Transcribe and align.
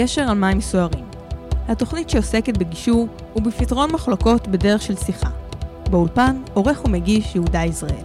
גשר 0.00 0.22
על 0.22 0.38
מים 0.38 0.60
סוערים. 0.60 1.04
התוכנית 1.68 2.10
שעוסקת 2.10 2.56
בגישור 2.56 3.08
ובפתרון 3.36 3.92
מחלוקות 3.92 4.48
בדרך 4.48 4.82
של 4.82 4.96
שיחה. 4.96 5.28
באולפן, 5.90 6.36
עורך 6.54 6.84
ומגיש 6.84 7.34
יהודה 7.34 7.64
יזרעאלי. 7.64 8.02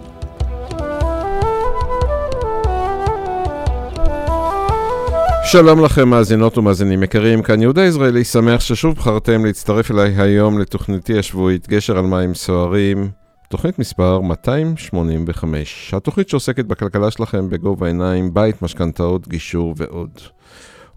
שלום 5.46 5.86
לכם 5.86 6.10
מאזינות 6.10 6.58
ומאזינים 6.58 7.04
יקרים, 7.04 7.44
כאן 7.44 7.62
יהודה 7.62 7.86
יזרעאלי, 7.86 8.24
שמח 8.24 8.60
ששוב 8.60 8.96
בחרתם 8.96 9.46
להצטרף 9.46 9.92
אליי 9.92 10.14
היום 10.18 10.60
לתוכניתי 10.60 11.20
השבועית 11.20 11.68
גשר 11.68 11.98
על 11.98 12.06
מים 12.06 12.34
סוערים, 12.34 13.10
תוכנית 13.50 13.80
מספר 13.80 14.22
285, 14.22 15.94
התוכנית 15.94 16.30
שעוסקת 16.30 16.66
בכלכלה 16.66 17.12
שלכם 17.12 17.50
בגובה 17.50 17.86
העיניים, 17.86 18.34
בית, 18.34 18.62
משכנתאות, 18.62 19.28
גישור 19.28 19.74
ועוד. 19.78 20.20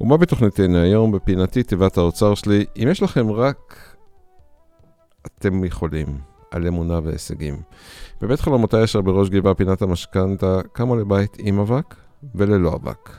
ומה 0.01 0.16
בתוכניתנו 0.16 0.79
היום? 0.79 1.12
בפינתי 1.12 1.62
תיבת 1.62 1.98
האוצר 1.98 2.34
שלי, 2.34 2.65
אם 2.77 2.89
יש 2.91 3.02
לכם 3.02 3.30
רק 3.30 3.77
אתם 5.27 5.65
יכולים, 5.65 6.19
על 6.51 6.66
אמונה 6.66 7.01
והישגים. 7.05 7.62
בבית 8.20 8.41
חלומותיי 8.41 8.84
אשר 8.84 9.01
בראש 9.01 9.29
גבעה 9.29 9.55
פינת 9.55 9.83
המשכנתה, 9.83 10.61
קמו 10.73 10.97
לבית 10.97 11.37
עם 11.39 11.59
אבק 11.59 11.95
וללא 12.34 12.75
אבק. 12.75 13.11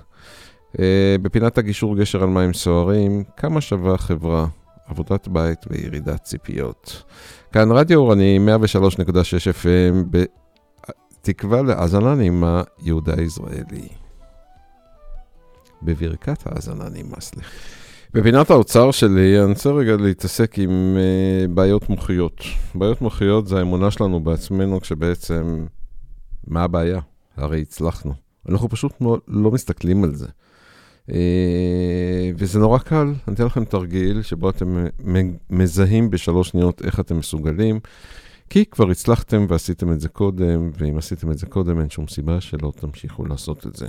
Uh, 0.73 0.79
בפינת 1.21 1.57
הגישור 1.57 1.97
גשר 1.97 2.23
על 2.23 2.29
מים 2.29 2.53
סוערים, 2.53 3.23
כמה 3.37 3.61
שווה 3.61 3.97
חברה, 3.97 4.47
עבודת 4.85 5.27
בית 5.27 5.59
וירידת 5.69 6.23
ציפיות. 6.23 7.03
כאן 7.51 7.71
רדיו 7.71 7.99
אורני 7.99 8.39
103.6 8.47 9.11
FM, 9.63 10.17
בתקווה 11.21 11.61
להאזנה 11.61 12.15
נעימה 12.15 12.63
יהודה 12.81 13.21
יזרעאלי. 13.21 14.08
בברכת 15.81 16.43
האזנה 16.45 16.89
נעימה, 16.89 17.15
סליחה. 17.19 17.49
בפינת 18.13 18.49
האוצר 18.49 18.91
שלי, 18.91 19.39
אני 19.39 19.49
רוצה 19.49 19.69
רגע 19.69 19.95
להתעסק 19.95 20.59
עם 20.59 20.97
uh, 20.97 21.51
בעיות 21.51 21.89
מוחיות. 21.89 22.41
בעיות 22.75 23.01
מוחיות 23.01 23.47
זה 23.47 23.57
האמונה 23.57 23.91
שלנו 23.91 24.19
בעצמנו, 24.19 24.81
כשבעצם, 24.81 25.65
מה 26.47 26.63
הבעיה? 26.63 26.99
הרי 27.37 27.61
הצלחנו. 27.61 28.13
אנחנו 28.49 28.69
פשוט 28.69 28.93
לא, 29.01 29.17
לא 29.27 29.51
מסתכלים 29.51 30.03
על 30.03 30.15
זה. 30.15 30.27
Uh, 31.07 31.11
וזה 32.37 32.59
נורא 32.59 32.79
קל, 32.79 33.13
אני 33.27 33.35
אתן 33.35 33.45
לכם 33.45 33.65
תרגיל 33.65 34.21
שבו 34.21 34.49
אתם 34.49 34.85
מזהים 35.49 36.09
בשלוש 36.09 36.49
שניות 36.49 36.81
איך 36.85 36.99
אתם 36.99 37.17
מסוגלים, 37.17 37.79
כי 38.49 38.65
כבר 38.65 38.89
הצלחתם 38.89 39.45
ועשיתם 39.49 39.91
את 39.91 39.99
זה 39.99 40.09
קודם, 40.09 40.71
ואם 40.77 40.97
עשיתם 40.97 41.31
את 41.31 41.37
זה 41.37 41.45
קודם 41.45 41.79
אין 41.79 41.89
שום 41.89 42.07
סיבה 42.07 42.41
שלא 42.41 42.71
תמשיכו 42.75 43.25
לעשות 43.25 43.67
את 43.67 43.75
זה. 43.75 43.87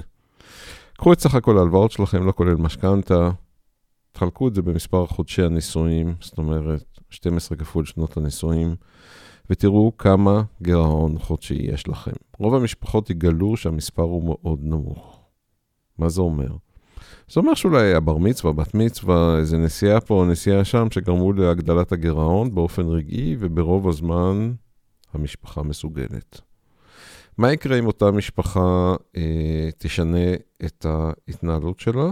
קחו 1.00 1.12
את 1.12 1.20
סך 1.20 1.34
הכל 1.34 1.58
ההלוואות 1.58 1.90
שלכם, 1.90 2.26
לא 2.26 2.32
כולל 2.32 2.54
משכנתה, 2.54 3.30
תחלקו 4.12 4.48
את 4.48 4.54
זה 4.54 4.62
במספר 4.62 5.06
חודשי 5.06 5.42
הנישואים, 5.42 6.14
זאת 6.20 6.38
אומרת 6.38 6.84
12 7.10 7.58
כפול 7.58 7.84
שנות 7.84 8.16
הנישואים, 8.16 8.76
ותראו 9.50 9.92
כמה 9.98 10.42
גירעון 10.62 11.18
חודשי 11.18 11.54
יש 11.54 11.88
לכם. 11.88 12.10
רוב 12.38 12.54
המשפחות 12.54 13.10
יגלו 13.10 13.56
שהמספר 13.56 14.02
הוא 14.02 14.24
מאוד 14.24 14.60
נמוך. 14.62 15.20
מה 15.98 16.08
זה 16.08 16.20
אומר? 16.20 16.48
זה 17.28 17.40
אומר 17.40 17.54
שאולי 17.54 17.94
הבר 17.94 18.16
מצווה, 18.16 18.52
בת 18.52 18.74
מצווה, 18.74 19.38
איזה 19.38 19.58
נסיעה 19.58 20.00
פה, 20.00 20.24
נסיעה 20.28 20.64
שם, 20.64 20.86
שגרמו 20.90 21.32
להגדלת 21.32 21.92
הגירעון 21.92 22.54
באופן 22.54 22.86
רגעי, 22.88 23.36
וברוב 23.38 23.88
הזמן 23.88 24.52
המשפחה 25.14 25.62
מסוגלת. 25.62 26.49
מה 27.40 27.52
יקרה 27.52 27.78
אם 27.78 27.86
אותה 27.86 28.10
משפחה 28.10 28.94
אה, 29.16 29.68
תשנה 29.78 30.34
את 30.64 30.86
ההתנהלות 30.88 31.80
שלה? 31.80 32.10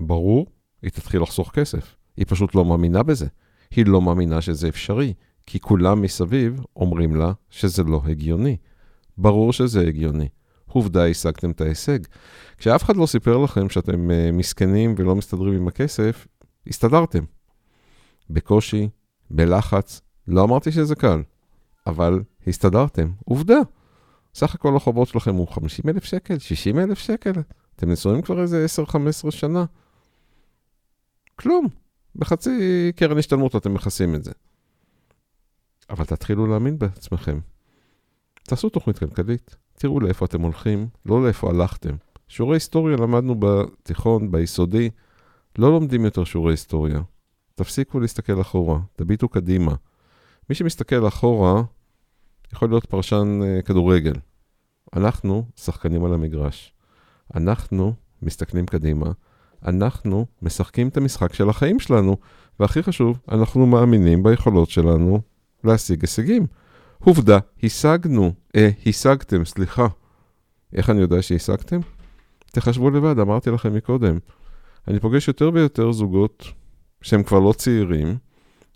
ברור, 0.00 0.46
היא 0.82 0.90
תתחיל 0.90 1.22
לחסוך 1.22 1.50
כסף. 1.52 1.96
היא 2.16 2.26
פשוט 2.28 2.54
לא 2.54 2.64
מאמינה 2.64 3.02
בזה. 3.02 3.26
היא 3.70 3.86
לא 3.86 4.02
מאמינה 4.02 4.40
שזה 4.40 4.68
אפשרי, 4.68 5.14
כי 5.46 5.60
כולם 5.60 6.02
מסביב 6.02 6.60
אומרים 6.76 7.14
לה 7.14 7.32
שזה 7.50 7.82
לא 7.82 8.00
הגיוני. 8.06 8.56
ברור 9.18 9.52
שזה 9.52 9.80
הגיוני. 9.80 10.28
עובדה, 10.66 11.06
השגתם 11.06 11.50
את 11.50 11.60
ההישג. 11.60 11.98
כשאף 12.58 12.82
אחד 12.82 12.96
לא 12.96 13.06
סיפר 13.06 13.38
לכם 13.38 13.68
שאתם 13.68 14.10
uh, 14.10 14.32
מסכנים 14.32 14.94
ולא 14.98 15.16
מסתדרים 15.16 15.54
עם 15.54 15.68
הכסף, 15.68 16.26
הסתדרתם. 16.66 17.24
בקושי, 18.30 18.88
בלחץ, 19.30 20.00
לא 20.28 20.44
אמרתי 20.44 20.72
שזה 20.72 20.94
קל, 20.94 21.22
אבל 21.86 22.22
הסתדרתם. 22.46 23.10
עובדה. 23.24 23.58
סך 24.34 24.54
הכל 24.54 24.76
החובות 24.76 25.08
שלכם 25.08 25.34
הוא 25.34 25.48
50 25.48 25.88
אלף 25.88 26.04
שקל, 26.04 26.38
60 26.38 26.78
אלף 26.78 26.98
שקל. 26.98 27.32
אתם 27.76 27.90
נשואים 27.90 28.22
כבר 28.22 28.42
איזה 28.42 28.66
10-15 29.26 29.30
שנה. 29.30 29.64
כלום. 31.36 31.68
בחצי 32.16 32.92
קרן 32.96 33.18
השתלמות 33.18 33.56
אתם 33.56 33.74
מכסים 33.74 34.14
את 34.14 34.24
זה. 34.24 34.32
אבל 35.90 36.04
תתחילו 36.04 36.46
להאמין 36.46 36.78
בעצמכם. 36.78 37.40
תעשו 38.42 38.68
תוכנית 38.68 38.98
כלכלית, 38.98 39.56
תראו 39.72 40.00
לאיפה 40.00 40.24
אתם 40.24 40.40
הולכים, 40.40 40.88
לא 41.06 41.24
לאיפה 41.24 41.50
הלכתם. 41.50 41.96
שיעורי 42.28 42.56
היסטוריה 42.56 42.96
למדנו 42.96 43.34
בתיכון, 43.38 44.30
ביסודי, 44.30 44.90
לא 45.58 45.70
לומדים 45.70 46.04
יותר 46.04 46.24
שיעורי 46.24 46.52
היסטוריה. 46.52 47.00
תפסיקו 47.54 48.00
להסתכל 48.00 48.40
אחורה, 48.40 48.78
תביטו 48.96 49.28
קדימה. 49.28 49.74
מי 50.50 50.54
שמסתכל 50.54 51.08
אחורה 51.08 51.62
יכול 52.52 52.68
להיות 52.68 52.86
פרשן 52.86 53.40
uh, 53.42 53.62
כדורגל. 53.62 54.12
אנחנו 54.96 55.44
שחקנים 55.56 56.04
על 56.04 56.14
המגרש. 56.14 56.72
אנחנו 57.34 57.92
מסתכלים 58.22 58.66
קדימה, 58.66 59.06
אנחנו 59.66 60.26
משחקים 60.42 60.88
את 60.88 60.96
המשחק 60.96 61.34
של 61.34 61.48
החיים 61.48 61.80
שלנו, 61.80 62.16
והכי 62.60 62.82
חשוב, 62.82 63.18
אנחנו 63.32 63.66
מאמינים 63.66 64.22
ביכולות 64.22 64.70
שלנו 64.70 65.20
להשיג 65.64 66.00
הישגים. 66.00 66.46
עובדה, 66.98 67.38
השגנו, 67.62 68.32
אה, 68.56 68.70
השגתם, 68.86 69.44
סליחה. 69.44 69.86
איך 70.74 70.90
אני 70.90 71.00
יודע 71.00 71.22
שהשגתם? 71.22 71.80
תחשבו 72.52 72.90
לבד, 72.90 73.18
אמרתי 73.18 73.50
לכם 73.50 73.74
מקודם. 73.74 74.18
אני 74.88 75.00
פוגש 75.00 75.28
יותר 75.28 75.50
ויותר 75.54 75.92
זוגות 75.92 76.44
שהם 77.02 77.22
כבר 77.22 77.38
לא 77.38 77.52
צעירים, 77.52 78.16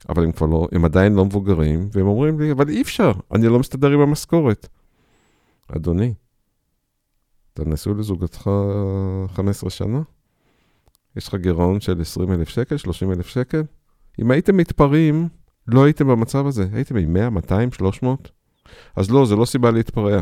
אבל 0.08 0.24
הם 0.24 0.32
כבר 0.32 0.46
לא, 0.46 0.68
הם 0.72 0.84
עדיין 0.84 1.14
לא 1.14 1.24
מבוגרים, 1.24 1.88
והם 1.92 2.06
אומרים 2.06 2.40
לי, 2.40 2.52
אבל 2.52 2.68
אי 2.68 2.82
אפשר, 2.82 3.12
אני 3.34 3.46
לא 3.46 3.58
מסתדר 3.58 3.90
עם 3.90 4.00
המשכורת. 4.00 4.68
אדוני, 5.68 6.14
אתה 7.54 7.64
נשוי 7.64 7.94
לזוגתך 7.94 8.50
15 9.34 9.70
שנה? 9.70 10.02
יש 11.16 11.28
לך 11.28 11.34
גירעון 11.34 11.80
של 11.80 12.00
20 12.00 12.32
אלף 12.32 12.48
שקל, 12.48 12.76
30 12.76 13.12
אלף 13.12 13.26
שקל? 13.26 13.62
אם 14.20 14.30
הייתם 14.30 14.56
מתפרעים, 14.56 15.28
לא 15.68 15.84
הייתם 15.84 16.08
במצב 16.08 16.46
הזה. 16.46 16.66
הייתם 16.72 16.96
עם 16.96 17.12
100, 17.12 17.30
200, 17.30 17.72
300? 17.72 18.30
אז 18.96 19.10
לא, 19.10 19.26
זה 19.26 19.36
לא 19.36 19.44
סיבה 19.44 19.70
להתפרע. 19.70 20.20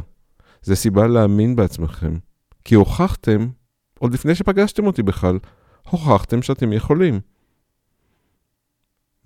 זה 0.63 0.77
סיבה 0.77 1.07
להאמין 1.07 1.57
בעצמכם. 1.57 2.19
כי 2.65 2.75
הוכחתם, 2.75 3.49
עוד 3.99 4.15
לפני 4.15 4.35
שפגשתם 4.35 4.87
אותי 4.87 5.03
בכלל, 5.03 5.39
הוכחתם 5.91 6.43
שאתם 6.43 6.73
יכולים. 6.73 7.21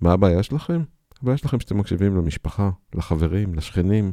מה 0.01 0.13
הבעיה 0.13 0.43
שלכם? 0.43 0.83
הבעיה 1.21 1.37
שלכם 1.37 1.59
שאתם 1.59 1.77
מקשיבים 1.77 2.17
למשפחה, 2.17 2.69
לחברים, 2.95 3.53
לשכנים. 3.53 4.11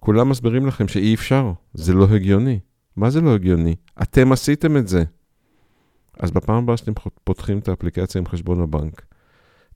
כולם 0.00 0.28
מסבירים 0.28 0.66
לכם 0.66 0.88
שאי 0.88 1.14
אפשר, 1.14 1.52
זה 1.74 1.94
לא 1.94 2.06
הגיוני. 2.10 2.60
מה 2.96 3.10
זה 3.10 3.20
לא 3.20 3.34
הגיוני? 3.34 3.74
אתם 4.02 4.32
עשיתם 4.32 4.76
את 4.76 4.88
זה. 4.88 5.04
אז 6.18 6.30
בפעם 6.30 6.62
הבאה 6.62 6.76
שאתם 6.76 6.92
פותחים 7.24 7.58
את 7.58 7.68
האפליקציה 7.68 8.18
עם 8.18 8.26
חשבון 8.26 8.60
הבנק, 8.60 9.06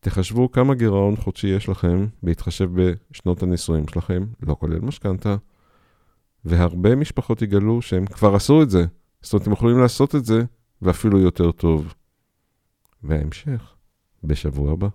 תחשבו 0.01 0.51
כמה 0.51 0.75
גירעון 0.75 1.17
חודשי 1.17 1.47
יש 1.47 1.69
לכם 1.69 2.07
בהתחשב 2.23 2.71
בשנות 2.75 3.43
הנישואים 3.43 3.89
שלכם, 3.89 4.27
לא 4.43 4.57
כולל 4.61 4.81
משכנתה, 4.81 5.37
והרבה 6.45 6.97
משפחות 6.97 7.43
יגלו 7.43 7.83
שהם 7.83 8.07
כבר 8.07 8.35
עשו 8.35 8.63
את 8.63 8.71
זה. 8.71 8.85
זאת 9.23 9.33
אומרת, 9.33 9.47
הם 9.47 9.53
יכולים 9.53 9.79
לעשות 9.79 10.15
את 10.15 10.25
זה, 10.25 10.43
ואפילו 10.83 11.19
יותר 11.19 11.51
טוב. 11.51 11.95
וההמשך, 13.03 13.75
בשבוע 14.25 14.73
הבא. 14.73 14.89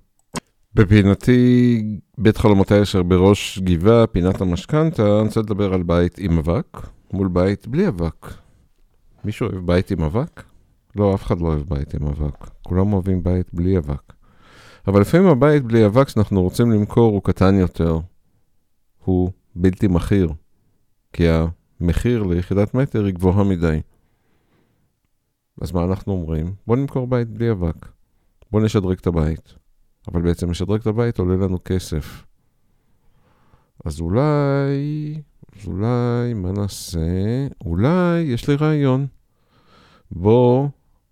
בפינתי 0.75 1.83
בית 2.17 2.37
חלומותיי 2.37 2.81
אשר 2.81 3.03
בראש 3.03 3.59
גבעה, 3.59 4.07
פינת 4.07 4.41
המשכנתה, 4.41 5.03
אני 5.03 5.27
רוצה 5.27 5.39
לדבר 5.39 5.73
על 5.73 5.83
בית 5.83 6.17
עם 6.17 6.37
אבק 6.37 6.87
מול 7.13 7.27
בית 7.27 7.67
בלי 7.67 7.87
אבק. 7.87 8.33
מישהו 9.23 9.47
אוהב 9.47 9.65
בית 9.65 9.91
עם 9.91 10.01
אבק? 10.01 10.43
לא, 10.95 11.15
אף 11.15 11.23
אחד 11.23 11.41
לא 11.41 11.47
אוהב 11.47 11.61
בית 11.61 11.93
עם 11.93 12.07
אבק. 12.07 12.49
כולם 12.63 12.93
אוהבים 12.93 13.23
בית 13.23 13.53
בלי 13.53 13.77
אבק. 13.77 14.13
אבל 14.87 15.01
לפעמים 15.01 15.27
הבית 15.27 15.63
בלי 15.63 15.85
אבק 15.85 16.09
שאנחנו 16.09 16.41
רוצים 16.41 16.71
למכור 16.71 17.11
הוא 17.13 17.23
קטן 17.23 17.55
יותר. 17.55 17.99
הוא 19.03 19.31
בלתי 19.55 19.87
מכיר, 19.87 20.29
כי 21.13 21.23
המחיר 21.81 22.23
ליחידת 22.23 22.73
מטר 22.73 23.05
היא 23.05 23.13
גבוהה 23.13 23.43
מדי. 23.43 23.79
אז 25.61 25.71
מה 25.71 25.83
אנחנו 25.83 26.13
אומרים? 26.13 26.53
בוא 26.67 26.75
נמכור 26.75 27.07
בית 27.07 27.29
בלי 27.29 27.51
אבק. 27.51 27.85
בוא 28.51 28.61
נשדרג 28.61 28.97
את 29.01 29.07
הבית. 29.07 29.64
אבל 30.07 30.21
בעצם 30.21 30.49
לשדרג 30.49 30.81
את 30.81 30.87
הבית 30.87 31.19
עולה 31.19 31.35
לנו 31.35 31.57
כסף. 31.65 32.25
אז 33.85 34.01
אולי, 34.01 35.21
אז 35.55 35.67
אולי, 35.67 36.33
מה 36.35 36.51
נעשה? 36.51 36.99
אולי 37.65 38.19
יש 38.19 38.49
לי 38.49 38.55
רעיון. 38.55 39.07
בוא 40.11 40.67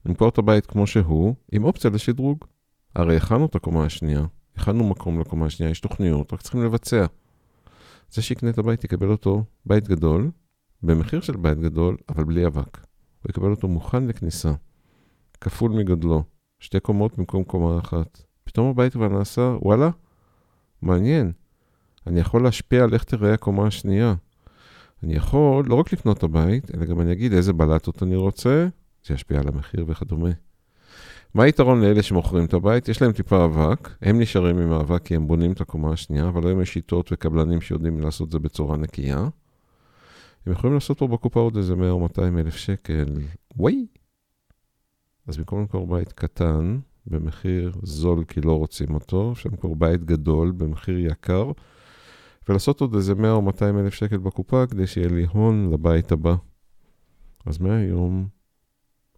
למכור 0.05 0.29
את 0.29 0.37
הבית 0.37 0.65
כמו 0.65 0.87
שהוא, 0.87 1.35
עם 1.51 1.63
אופציה 1.63 1.91
לשדרוג. 1.91 2.45
הרי 2.95 3.17
הכנו 3.17 3.45
את 3.45 3.55
הקומה 3.55 3.85
השנייה, 3.85 4.25
הכנו 4.55 4.89
מקום 4.89 5.19
לקומה 5.19 5.45
השנייה, 5.45 5.71
יש 5.71 5.79
תוכניות, 5.79 6.33
רק 6.33 6.41
צריכים 6.41 6.63
לבצע. 6.63 7.05
זה 8.11 8.21
שיקנה 8.21 8.49
את 8.49 8.57
הבית 8.57 8.83
יקבל 8.83 9.09
אותו 9.09 9.43
בית 9.65 9.87
גדול, 9.87 10.31
במחיר 10.83 11.21
של 11.21 11.37
בית 11.37 11.59
גדול, 11.59 11.97
אבל 12.09 12.23
בלי 12.23 12.45
אבק. 12.47 12.77
הוא 13.21 13.29
יקבל 13.29 13.51
אותו 13.51 13.67
מוכן 13.67 14.07
לכניסה, 14.07 14.53
כפול 15.41 15.71
מגודלו, 15.71 16.23
שתי 16.59 16.79
קומות 16.79 17.17
במקום 17.17 17.43
קומה 17.43 17.79
אחת. 17.79 18.23
פתאום 18.53 18.69
הבית 18.69 18.93
כבר 18.93 19.07
נעשה, 19.07 19.55
וואלה, 19.61 19.89
מעניין. 20.81 21.31
אני 22.07 22.19
יכול 22.19 22.43
להשפיע 22.43 22.83
על 22.83 22.93
איך 22.93 23.03
תראה 23.03 23.33
הקומה 23.33 23.67
השנייה. 23.67 24.15
אני 25.03 25.15
יכול 25.15 25.65
לא 25.67 25.75
רק 25.75 25.93
לקנות 25.93 26.17
את 26.17 26.23
הבית, 26.23 26.75
אלא 26.75 26.85
גם 26.85 27.01
אני 27.01 27.11
אגיד 27.11 27.33
איזה 27.33 27.53
בלטות 27.53 28.03
אני 28.03 28.15
רוצה, 28.15 28.67
זה 29.05 29.13
ישפיע 29.13 29.39
על 29.39 29.47
המחיר 29.47 29.85
וכדומה. 29.87 30.29
מה 31.33 31.43
היתרון 31.43 31.81
לאלה 31.81 32.03
שמוכרים 32.03 32.45
את 32.45 32.53
הבית? 32.53 32.89
יש 32.89 33.01
להם 33.01 33.11
טיפה 33.11 33.45
אבק, 33.45 33.89
הם 34.01 34.19
נשארים 34.19 34.57
עם 34.57 34.71
האבק 34.71 35.05
כי 35.05 35.15
הם 35.15 35.27
בונים 35.27 35.51
את 35.51 35.61
הקומה 35.61 35.91
השנייה, 35.91 36.27
אבל 36.27 36.47
היום 36.47 36.61
יש 36.61 36.73
שיטות 36.73 37.11
וקבלנים 37.11 37.61
שיודעים 37.61 37.99
לעשות 37.99 38.27
את 38.27 38.31
זה 38.31 38.39
בצורה 38.39 38.77
נקייה. 38.77 39.27
הם 40.45 40.53
יכולים 40.53 40.73
לעשות 40.73 40.99
פה 40.99 41.07
בקופה 41.07 41.39
עוד 41.39 41.57
איזה 41.57 41.75
100 41.75 41.91
או 41.91 41.99
200 41.99 42.37
אלף 42.37 42.55
שקל, 42.55 43.05
וואי. 43.57 43.85
אז 45.27 45.37
במקום 45.37 45.59
למכור 45.59 45.87
בית 45.87 46.11
קטן, 46.11 46.79
במחיר 47.07 47.71
זול 47.83 48.23
כי 48.23 48.41
לא 48.41 48.57
רוצים 48.57 48.93
אותו, 48.93 49.31
אפשר 49.31 49.49
למכור 49.49 49.75
בית 49.75 50.03
גדול 50.03 50.51
במחיר 50.51 50.99
יקר, 50.99 51.51
ולעשות 52.49 52.81
עוד 52.81 52.95
איזה 52.95 53.15
100 53.15 53.31
או 53.31 53.41
200 53.41 53.79
אלף 53.79 53.93
שקל 53.93 54.17
בקופה 54.17 54.67
כדי 54.67 54.87
שיהיה 54.87 55.09
לי 55.09 55.25
הון 55.31 55.69
לבית 55.73 56.11
הבא. 56.11 56.35
אז 57.45 57.57
מהיום, 57.57 58.27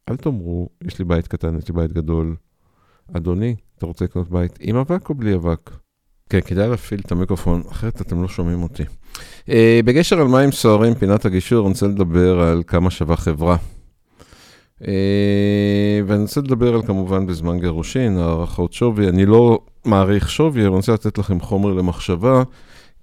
אל 0.10 0.18
תאמרו, 0.18 0.70
יש 0.84 1.00
לי 1.00 1.06
בית 1.06 1.28
קטן, 1.28 1.58
יש 1.58 1.68
לי 1.68 1.74
בית 1.74 1.92
גדול. 1.92 2.36
אדוני, 3.14 3.56
אתה 3.78 3.86
רוצה 3.86 4.06
לקנות 4.06 4.30
בית 4.30 4.58
עם 4.60 4.76
אבק 4.76 5.10
או 5.10 5.16
בלי 5.16 5.36
אבק? 5.36 5.72
כן, 6.30 6.42
כדאי 6.42 6.70
להפעיל 6.70 7.00
את 7.06 7.12
המיקרופון, 7.12 7.64
אחרת 7.72 8.02
אתם 8.02 8.22
לא 8.22 8.28
שומעים 8.28 8.64
אותי. 8.64 8.84
Uh, 9.46 9.52
בגשר 9.86 10.22
על 10.22 10.28
מים 10.28 10.52
סוערים, 10.52 10.94
פינת 10.94 11.26
הגישור, 11.26 11.66
אני 11.66 11.74
רוצה 11.74 11.88
לדבר 11.88 12.40
על 12.40 12.64
כמה 12.68 12.92
שווה 12.92 13.18
חברה. 13.18 13.58
Uh, 14.82 14.88
ואני 16.08 16.22
רוצה 16.22 16.42
לדבר 16.42 16.76
על 16.76 16.82
כמובן 16.82 17.26
בזמן 17.26 17.60
גירושין, 17.60 18.18
הערכות 18.18 18.74
שווי. 18.74 19.10
אני 19.10 19.26
לא 19.26 19.60
מעריך 19.86 20.30
שווי, 20.30 20.62
אבל 20.62 20.68
אני 20.68 20.76
רוצה 20.76 20.94
לתת 20.94 21.18
לכם 21.18 21.40
חומר 21.40 21.74
למחשבה, 21.74 22.44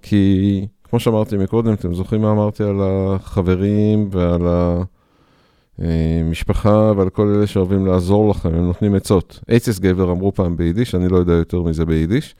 כי 0.02 0.66
כמו 0.84 1.00
שאמרתי 1.00 1.36
מקודם, 1.36 1.72
אתם 1.72 1.94
זוכרים 1.94 2.22
מה 2.22 2.30
אמרתי 2.30 2.62
על 2.62 2.76
החברים 2.82 4.08
ועל 4.10 4.42
המשפחה 5.78 6.92
ועל 6.96 7.10
כל 7.10 7.26
אלה 7.28 7.46
שאוהבים 7.46 7.86
לעזור 7.86 8.30
לכם, 8.30 8.48
הם 8.48 8.66
נותנים 8.66 8.94
עצות. 8.94 9.40
אייצס 9.48 9.78
גבר 9.78 10.12
אמרו 10.12 10.34
פעם 10.34 10.56
ביידיש, 10.56 10.94
אני 10.94 11.08
לא 11.08 11.16
יודע 11.16 11.32
יותר 11.32 11.62
מזה 11.62 11.84
ביידיש. 11.84 12.34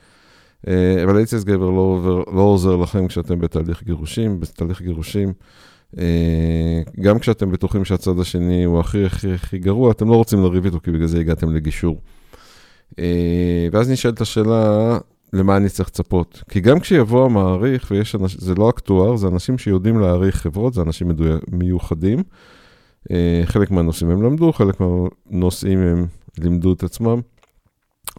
אה, 0.67 1.03
אבל 1.03 1.17
אייצס 1.17 1.43
גבר 1.43 1.69
לא, 1.69 1.81
עובר, 1.81 2.23
לא 2.35 2.41
עוזר 2.41 2.75
לכם 2.75 3.07
כשאתם 3.07 3.39
בתהליך 3.39 3.83
גירושים, 3.83 4.39
בתהליך 4.39 4.81
גירושים. 4.81 5.33
אה, 5.97 6.81
גם 7.01 7.19
כשאתם 7.19 7.51
בטוחים 7.51 7.85
שהצד 7.85 8.19
השני 8.19 8.63
הוא 8.63 8.79
הכי 8.79 9.05
הכי 9.05 9.33
הכי 9.33 9.57
גרוע, 9.57 9.91
אתם 9.91 10.07
לא 10.07 10.15
רוצים 10.15 10.43
לריב 10.43 10.65
איתו, 10.65 10.79
כי 10.79 10.91
בגלל 10.91 11.07
זה 11.07 11.19
הגעתם 11.19 11.55
לגישור. 11.55 12.01
אה, 12.99 13.67
ואז 13.71 13.89
נשאלת 13.89 14.21
השאלה, 14.21 14.97
למה 15.33 15.57
אני 15.57 15.69
צריך 15.69 15.89
לצפות? 15.89 16.43
כי 16.49 16.59
גם 16.59 16.79
כשיבוא 16.79 17.25
המעריך, 17.25 17.87
ויש 17.91 18.15
אנשים, 18.15 18.39
זה 18.41 18.55
לא 18.55 18.69
אקטואר, 18.69 19.15
זה 19.15 19.27
אנשים 19.27 19.57
שיודעים 19.57 19.99
להעריך 19.99 20.35
חברות, 20.35 20.73
זה 20.73 20.81
אנשים 20.81 21.11
מיוחדים. 21.51 22.23
חלק 23.45 23.71
מהנושאים 23.71 24.09
הם 24.09 24.21
למדו, 24.21 24.53
חלק 24.53 24.75
מהנושאים 24.79 25.79
הם 25.79 26.05
לימדו 26.39 26.73
את 26.73 26.83
עצמם. 26.83 27.21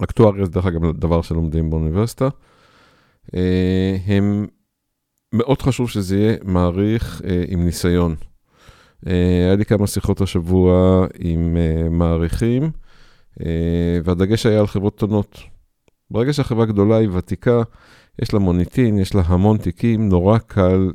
אקטואריה 0.03 0.45
זה 0.45 0.51
דרך 0.51 0.67
אגב 0.67 1.01
דבר 1.01 1.23
שלומדים 1.23 1.71
באוניברסיטה. 1.71 2.29
אה, 3.35 3.97
הם, 4.07 4.47
מאוד 5.35 5.63
חשוב 5.63 5.91
שזה 5.91 6.17
יהיה 6.17 6.37
מעריך 6.45 7.23
אה, 7.25 7.45
עם 7.49 7.65
ניסיון. 7.65 8.15
אה, 9.07 9.13
היה 9.47 9.57
לי 9.57 9.65
כמה 9.65 9.87
שיחות 9.87 10.21
השבוע 10.21 11.07
עם 11.19 11.57
מעריכים, 11.91 12.71
והדגש 14.05 14.47
היה 14.47 14.61
על 14.61 14.67
חברות 14.67 14.97
קטנות. 14.97 15.39
ברגע 16.11 16.33
שהחברה 16.33 16.67
גדולה 16.67 16.97
היא 16.97 17.09
ותיקה, 17.13 17.63
יש 18.23 18.35
לה 18.35 18.39
מוניטין, 18.39 18.99
יש 18.99 19.15
לה 19.15 19.23
המון 19.27 19.59
תיקים, 19.59 20.09
נורא 20.09 20.39
קל 20.39 20.91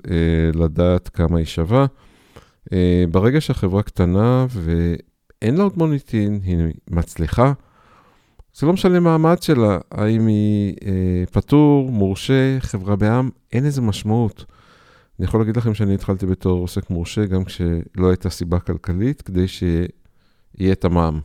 לדעת 0.54 1.10
כמה 1.10 1.38
היא 1.38 1.46
שווה. 1.46 1.86
ברגע 3.12 3.42
שהחברה 3.42 3.84
קטנה 3.84 4.46
ואין 4.50 5.56
לה 5.56 5.64
עוד 5.64 5.74
מוניטין, 5.78 6.40
היא 6.44 6.58
מצליחה, 6.90 7.54
זה 8.60 8.66
לא 8.66 8.74
משנה 8.74 9.00
מעמד 9.00 9.42
שלה, 9.42 9.78
האם 9.92 10.28
היא 10.28 10.76
אה, 10.86 11.24
פטור, 11.32 11.92
מורשה, 11.92 12.58
חברה 12.60 12.96
בעם, 12.96 13.30
אין 13.54 13.66
איזה 13.66 13.82
משמעות. 13.82 14.46
אני 15.20 15.26
יכול 15.26 15.40
להגיד 15.40 15.58
לכם 15.58 15.74
שאני 15.74 15.94
התחלתי 15.94 16.26
בתור 16.26 16.60
עוסק 16.60 16.90
מורשה, 16.90 17.26
גם 17.26 17.44
כשלא 17.44 18.10
הייתה 18.10 18.30
סיבה 18.30 18.60
כלכלית, 18.60 19.22
כדי 19.22 19.48
שיהיה 19.48 20.72
את 20.72 20.86
המע"מ. 20.86 21.20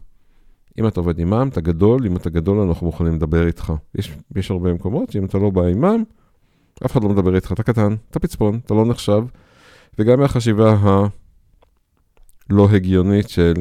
אם 0.79 0.87
אתה 0.87 1.01
עובד 1.01 1.19
עם 1.19 1.31
מע"מ, 1.31 1.49
אתה 1.49 1.61
גדול, 1.61 2.07
אם 2.07 2.17
אתה 2.17 2.31
גדול, 2.31 2.59
אנחנו 2.59 2.87
מוכנים 2.87 3.15
לדבר 3.15 3.47
איתך. 3.47 3.73
יש, 3.95 4.13
יש 4.37 4.51
הרבה 4.51 4.73
מקומות 4.73 5.11
שאם 5.11 5.25
אתה 5.25 5.39
לא 5.39 5.51
בא 5.51 5.63
עם 5.63 5.81
מע"מ, 5.81 6.05
אף 6.87 6.93
אחד 6.93 7.03
לא 7.03 7.09
מדבר 7.09 7.35
איתך, 7.35 7.53
אתה 7.53 7.63
קטן, 7.63 7.95
אתה 8.11 8.19
פצפון, 8.19 8.61
אתה 8.65 8.75
לא 8.75 8.87
נחשב. 8.87 9.25
וגם 9.99 10.21
מהחשיבה 10.21 10.77
הלא 12.51 12.69
הגיונית 12.73 13.29
של, 13.29 13.55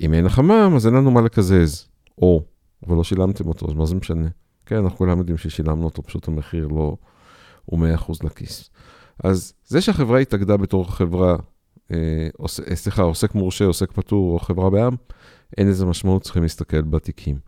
אם 0.00 0.14
אין 0.14 0.24
לך 0.24 0.38
מע"מ, 0.38 0.76
אז 0.76 0.86
אין 0.86 0.94
לנו 0.94 1.10
מה 1.10 1.20
לקזז. 1.20 1.88
או 2.18 2.55
אבל 2.86 2.96
לא 2.96 3.04
שילמתם 3.04 3.48
אותו, 3.48 3.66
אז 3.66 3.72
מה 3.72 3.86
זה 3.86 3.94
משנה? 3.94 4.28
כן, 4.66 4.76
אנחנו 4.76 4.96
כולם 4.96 5.18
יודעים 5.18 5.36
ששילמנו 5.36 5.84
אותו, 5.84 6.02
פשוט 6.02 6.28
המחיר 6.28 6.66
לא 6.66 6.96
הוא 7.64 7.88
100% 7.96 8.12
לכיס. 8.24 8.70
אז 9.24 9.52
זה 9.64 9.80
שהחברה 9.80 10.18
התאגדה 10.18 10.56
בתור 10.56 10.90
חברה, 10.92 11.36
אה, 11.90 12.28
עוס, 12.36 12.60
אה, 12.60 12.76
סליחה, 12.76 13.02
עוסק 13.02 13.34
מורשה, 13.34 13.64
עוסק 13.64 13.92
פטור 13.92 14.34
או 14.34 14.38
חברה 14.38 14.70
בעם, 14.70 14.96
אין 15.56 15.68
איזה 15.68 15.86
משמעות, 15.86 16.22
צריכים 16.22 16.42
להסתכל 16.42 16.82
בתיקים. 16.82 17.38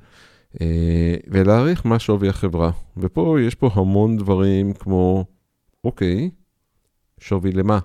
אה, 0.60 1.14
ולהעריך 1.26 1.86
מה 1.86 1.98
שווי 1.98 2.28
החברה. 2.28 2.70
ופה 2.96 3.36
יש 3.40 3.54
פה 3.54 3.70
המון 3.74 4.16
דברים 4.16 4.72
כמו, 4.72 5.24
אוקיי, 5.84 6.30
שווי 7.20 7.52
למה? 7.52 7.78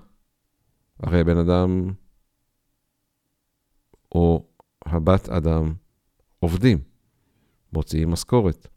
הרי 1.02 1.20
הבן 1.20 1.36
אדם 1.38 1.90
או 4.14 4.46
הבת 4.86 5.28
אדם 5.28 5.74
עובדים. 6.40 6.93
מוציאים 7.74 8.10
משכורת. 8.10 8.68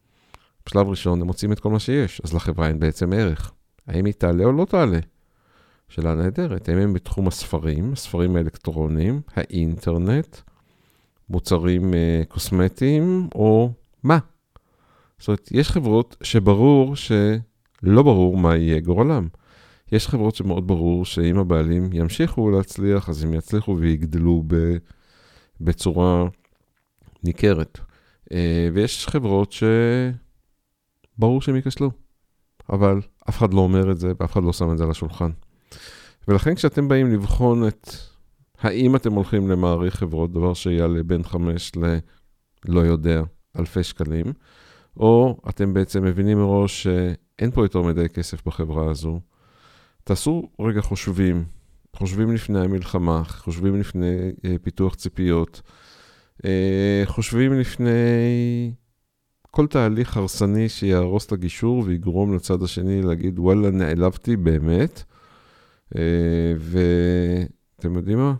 בשלב 0.65 0.87
ראשון 0.87 1.21
הם 1.21 1.27
מוצאים 1.27 1.51
את 1.51 1.59
כל 1.59 1.69
מה 1.69 1.79
שיש, 1.79 2.21
אז 2.23 2.33
לחברה 2.33 2.67
אין 2.67 2.79
בעצם 2.79 3.13
ערך. 3.13 3.51
האם 3.87 4.05
היא 4.05 4.13
תעלה 4.13 4.43
או 4.43 4.51
לא 4.51 4.65
תעלה? 4.65 4.99
שאלה 5.89 6.15
נהדרת. 6.15 6.69
האם 6.69 6.77
הם 6.77 6.93
בתחום 6.93 7.27
הספרים, 7.27 7.93
הספרים 7.93 8.35
האלקטרוניים, 8.35 9.21
האינטרנט, 9.35 10.37
מוצרים 11.29 11.93
uh, 11.93 12.25
קוסמטיים, 12.27 13.29
או 13.35 13.71
מה? 14.03 14.17
זאת 15.19 15.27
אומרת, 15.27 15.49
יש 15.51 15.71
חברות 15.71 16.15
שברור 16.23 16.95
שלא 16.95 18.03
ברור 18.03 18.37
מה 18.37 18.55
יהיה 18.55 18.79
גורלם. 18.79 19.27
יש 19.91 20.07
חברות 20.07 20.35
שמאוד 20.35 20.67
ברור 20.67 21.05
שאם 21.05 21.37
הבעלים 21.37 21.89
ימשיכו 21.93 22.51
להצליח, 22.51 23.09
אז 23.09 23.23
הם 23.23 23.33
יצליחו 23.33 23.77
ויגדלו 23.77 24.43
ב, 24.47 24.77
בצורה 25.61 26.25
ניכרת. 27.23 27.79
אה, 28.33 28.69
ויש 28.73 29.07
חברות 29.07 29.53
שברור 31.17 31.41
שהם 31.41 31.55
ייכשלו, 31.55 31.91
אבל 32.69 33.01
אף 33.29 33.37
אחד 33.37 33.53
לא 33.53 33.61
אומר 33.61 33.91
את 33.91 33.99
זה 33.99 34.11
ואף 34.19 34.31
אחד 34.31 34.43
לא 34.43 34.53
שם 34.53 34.71
את 34.71 34.77
זה 34.77 34.83
על 34.83 34.91
השולחן. 34.91 35.31
ולכן 36.27 36.55
כשאתם 36.55 36.87
באים 36.87 37.13
לבחון 37.13 37.67
את 37.67 37.89
האם 38.61 38.95
אתם 38.95 39.13
הולכים 39.13 39.49
למעריך 39.49 39.95
חברות, 39.95 40.31
דבר 40.31 40.53
שיעלה 40.53 41.03
בין 41.03 41.23
5 41.23 41.71
ל... 41.75 41.97
לא 42.67 42.79
יודע, 42.79 43.21
אלפי 43.59 43.83
שקלים, 43.83 44.25
או 44.97 45.37
אתם 45.49 45.73
בעצם 45.73 46.03
מבינים 46.03 46.37
מראש 46.37 46.83
שאין 46.83 47.51
פה 47.51 47.65
יותר 47.65 47.81
מדי 47.81 48.09
כסף 48.09 48.45
בחברה 48.45 48.91
הזו, 48.91 49.19
תעשו 50.03 50.49
רגע 50.61 50.81
חושבים, 50.81 51.45
חושבים 51.95 52.31
לפני 52.31 52.59
המלחמה, 52.59 53.23
חושבים 53.23 53.75
לפני 53.75 54.31
אה, 54.45 54.55
פיתוח 54.61 54.95
ציפיות, 54.95 55.61
חושבים 57.05 57.53
לפני 57.59 57.91
כל 59.57 59.67
תהליך 59.67 60.17
הרסני 60.17 60.69
שיהרוס 60.69 61.25
את 61.25 61.31
הגישור 61.31 61.83
ויגרום 61.85 62.35
לצד 62.35 62.63
השני 62.63 63.01
להגיד, 63.01 63.39
וואלה, 63.39 63.71
נעלבתי 63.71 64.35
באמת. 64.35 65.03
אה, 65.95 66.01
ואתם 66.59 67.95
יודעים 67.95 68.17
מה? 68.17 68.33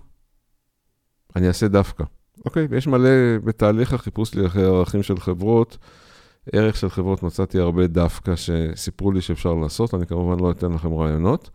אני 1.36 1.48
אעשה 1.48 1.68
דווקא. 1.68 2.04
אוקיי, 2.46 2.68
ויש 2.70 2.88
מלא, 2.88 3.38
בתהליך 3.44 3.94
החיפוש 3.94 4.36
לי 4.36 4.46
אחרי 4.46 4.66
ערכים 4.66 5.04
של 5.04 5.20
חברות, 5.20 5.77
ערך 6.51 6.75
של 6.75 6.89
חברות 6.89 7.24
מצאתי 7.24 7.60
הרבה 7.60 7.88
דווקא 7.88 8.36
שסיפרו 8.36 9.12
לי 9.12 9.22
שאפשר 9.22 9.54
לעשות, 9.54 9.94
אני 9.94 10.06
כמובן 10.08 10.39
לא 10.44 10.51
אתן 10.51 10.72
לכם 10.72 10.94
רעיונות. 10.94 11.50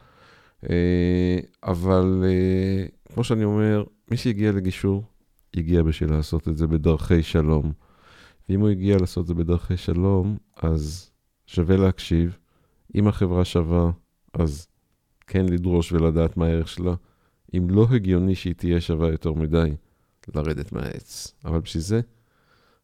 אה, 0.70 1.38
אבל 1.64 2.24
כמו 3.12 3.24
שאני 3.24 3.44
אומר, 3.44 3.84
מי 4.10 4.16
שהגיע 4.16 4.52
לגישור, 4.52 5.04
הגיע 5.56 5.82
בשביל 5.82 6.10
לעשות 6.10 6.48
את 6.48 6.56
זה 6.56 6.66
בדרכי 6.66 7.22
שלום. 7.22 7.72
ואם 8.48 8.60
הוא 8.60 8.68
הגיע 8.68 8.98
לעשות 8.98 9.22
את 9.22 9.26
זה 9.26 9.34
בדרכי 9.34 9.76
שלום, 9.76 10.36
אז 10.56 11.10
שווה 11.46 11.76
להקשיב. 11.76 12.38
אם 12.94 13.08
החברה 13.08 13.44
שווה, 13.44 13.90
אז 14.34 14.66
כן 15.26 15.46
לדרוש 15.46 15.92
ולדעת 15.92 16.36
מה 16.36 16.46
הערך 16.46 16.68
שלה. 16.68 16.94
אם 17.56 17.66
לא 17.70 17.86
הגיוני 17.90 18.34
שהיא 18.34 18.54
תהיה 18.54 18.80
שווה 18.80 19.08
יותר 19.08 19.32
מדי, 19.32 19.74
לרדת 20.34 20.72
מהעץ. 20.72 21.34
אבל 21.44 21.60
בשביל 21.60 21.82
זה 21.82 22.00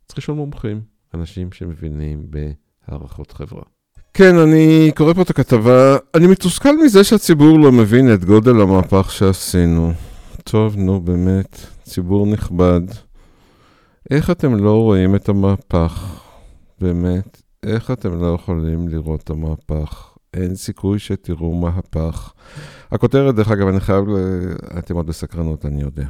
צריך 0.07 0.19
לשאול 0.19 0.37
מומחים, 0.37 0.81
אנשים 1.15 1.53
שמבינים 1.53 2.27
בהערכות 2.31 3.33
חברה. 3.33 3.63
כן, 4.15 4.37
אני 4.37 4.91
קורא 4.97 5.13
פה 5.13 5.23
את 5.23 5.31
הכתבה. 5.31 5.97
אני 6.15 6.27
מתוסכל 6.27 6.77
מזה 6.85 7.05
שהציבור 7.05 7.59
לא 7.59 7.73
מבין 7.73 8.15
את 8.15 8.25
גודל 8.25 8.61
המהפך 8.61 9.11
שעשינו. 9.11 9.93
טוב, 10.51 10.77
נו 10.77 11.01
באמת, 11.01 11.61
ציבור 11.83 12.27
נכבד. 12.27 12.81
איך 14.11 14.31
אתם 14.31 14.55
לא 14.55 14.83
רואים 14.83 15.15
את 15.15 15.29
המהפך? 15.29 16.23
באמת, 16.81 17.43
איך 17.63 17.91
אתם 17.91 18.21
לא 18.21 18.35
יכולים 18.35 18.89
לראות 18.89 19.23
את 19.23 19.31
המהפך? 19.31 20.17
אין 20.35 20.55
סיכוי 20.55 20.99
שתראו 20.99 21.55
מהפך. 21.55 22.33
הכותרת, 22.91 23.35
דרך 23.35 23.51
אגב, 23.51 23.69
אני 23.69 23.81
חייב. 23.81 24.05
אתם 24.79 24.95
עוד 24.95 25.07
בסקרנות, 25.07 25.67
אני 25.67 25.83
יודע. 25.83 26.07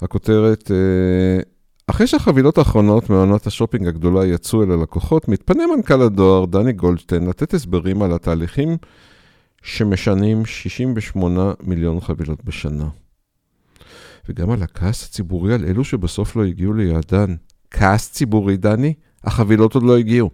הכותרת, 0.00 0.70
אה, 0.70 1.42
אחרי 1.86 2.06
שהחבילות 2.06 2.58
האחרונות 2.58 3.10
מעונת 3.10 3.46
השופינג 3.46 3.86
הגדולה 3.86 4.26
יצאו 4.26 4.62
אל 4.62 4.70
הלקוחות, 4.70 5.28
מתפנה 5.28 5.64
מנכ"ל 5.76 6.02
הדואר, 6.02 6.44
דני 6.44 6.72
גולדשטיין, 6.72 7.26
לתת 7.26 7.54
הסברים 7.54 8.02
על 8.02 8.12
התהליכים 8.12 8.76
שמשנים 9.62 10.46
68 10.46 11.52
מיליון 11.62 12.00
חבילות 12.00 12.44
בשנה. 12.44 12.88
וגם 14.28 14.50
על 14.50 14.62
הכעס 14.62 15.08
הציבורי 15.08 15.54
על 15.54 15.64
אלו 15.64 15.84
שבסוף 15.84 16.36
לא 16.36 16.44
הגיעו 16.44 16.72
ליעדן. 16.72 17.34
כעס 17.70 18.12
ציבורי, 18.12 18.56
דני? 18.56 18.94
החבילות 19.24 19.74
עוד 19.74 19.82
לא 19.82 19.96
הגיעו. 19.96 20.30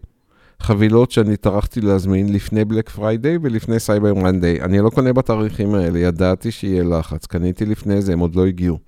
חבילות 0.61 1.11
שאני 1.11 1.37
טרחתי 1.37 1.81
להזמין 1.81 2.33
לפני 2.33 2.65
Black 2.65 2.89
Friday 2.89 3.39
ולפני 3.43 3.81
Cyber 3.81 4.15
Monday. 4.15 4.63
אני 4.63 4.81
לא 4.81 4.91
קונה 4.91 5.13
בתאריכים 5.13 5.75
האלה, 5.75 5.99
ידעתי 5.99 6.51
שיהיה 6.51 6.85
לחץ, 6.85 7.27
קניתי 7.27 7.67
לפני 7.67 8.03
זה, 8.03 8.13
הם 8.13 8.19
עוד 8.19 8.35
לא 8.35 8.47
הגיעו. 8.47 8.79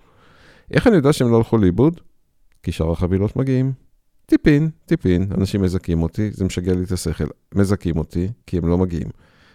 איך 0.71 0.87
אני 0.87 0.97
יודע 0.97 1.13
שהם 1.13 1.31
לא 1.31 1.37
הלכו 1.37 1.59
לאיבוד? 1.59 2.01
כי 2.63 2.73
שאר 2.73 2.93
החבילות 2.93 3.37
מגיעים. 3.37 3.73
טיפין, 4.27 4.71
טיפין, 4.87 5.27
אנשים 5.39 5.63
מזכים 5.63 6.03
אותי, 6.03 6.31
זה 6.31 6.45
משגע 6.45 6.75
לי 6.75 6.85
את 6.85 6.93
השכל. 6.93 7.25
מזכים 7.55 7.99
אותי, 7.99 8.29
כי 8.47 8.59
הם 8.59 8.69
לא 8.69 8.79
מגיעים. 8.79 9.09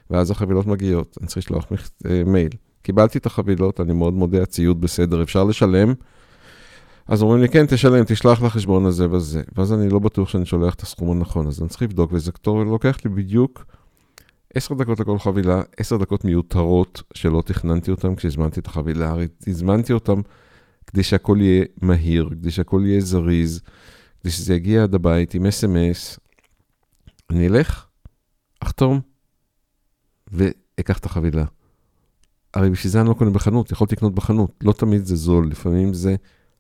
ואז 0.10 0.32
החבילות 0.32 0.68
מגיעות, 0.68 1.18
אני 1.22 1.28
צריך 1.28 1.38
לשלוח 1.38 1.72
מח... 1.72 1.90
אה, 2.06 2.24
מייל. 2.26 2.50
קיבלתי 2.88 3.18
את 3.18 3.26
החבילות, 3.26 3.82
אני 3.82 3.94
מאוד 3.94 4.14
מודה, 4.14 4.44
הציוד 4.44 4.82
בסדר, 4.82 5.24
אפשר 5.24 5.44
לשלם. 5.44 5.94
אז 7.08 7.22
אומרים 7.22 7.42
לי, 7.42 7.50
כן, 7.50 7.66
תשלם, 7.66 8.04
תשלח 8.04 8.42
לחשבון 8.42 8.86
הזה 8.86 9.12
וזה. 9.12 9.42
ואז 9.56 9.74
אני 9.74 9.90
לא 9.90 10.00
בטוח 10.00 10.30
שאני 10.30 10.46
שולח 10.46 10.74
את 10.74 10.82
הסכום 10.82 11.12
הנכון, 11.12 11.48
אז 11.48 11.62
אני 11.62 11.70
צריך 11.70 11.82
לבדוק, 11.82 12.14
וזה 12.14 12.32
כתוב, 12.32 12.64
לוקח 12.64 12.98
לי 13.06 13.12
בדיוק 13.12 13.66
עשר 14.54 14.76
דקות 14.76 15.00
לכל 15.00 15.20
חבילה, 15.20 15.62
עשר 15.78 15.98
דקות 15.98 16.26
מיותרות 16.26 17.04
שלא 17.14 17.44
תכננתי 17.46 17.92
אותן 17.92 18.16
כשהזמנתי 18.16 18.60
את 18.60 18.68
החבילה, 18.68 19.10
הרי 19.10 19.28
הזמנתי 19.48 19.94
אותן 19.94 20.22
כדי 20.88 21.04
שהכל 21.04 21.38
יהיה 21.42 21.66
מהיר, 21.82 22.30
כדי 22.32 22.52
שהכל 22.52 22.82
יהיה 22.86 23.02
זריז, 23.02 23.62
כדי 24.22 24.32
שזה 24.32 24.56
יגיע 24.56 24.84
עד 24.84 24.96
הבית 24.96 25.34
עם 25.34 25.46
אס.אם.אס. 25.46 26.20
אני 27.30 27.48
אלך, 27.48 27.86
אחתום, 28.60 29.00
ואקח 30.28 30.98
את 30.98 31.06
החבילה. 31.06 31.46
הרי 32.58 32.70
בשביל 32.70 32.92
זה 32.92 33.02
אני 33.02 33.10
לא 33.10 33.14
קונה 33.14 33.32
בחנות, 33.32 33.72
יכולתי 33.72 33.96
לקנות 33.96 34.16
בחנות. 34.16 34.52
לא 34.64 34.74
תמיד 34.74 35.06
זה 35.06 35.16
זול, 35.16 35.48
לפעמים 35.48 35.94
זה 35.94 36.16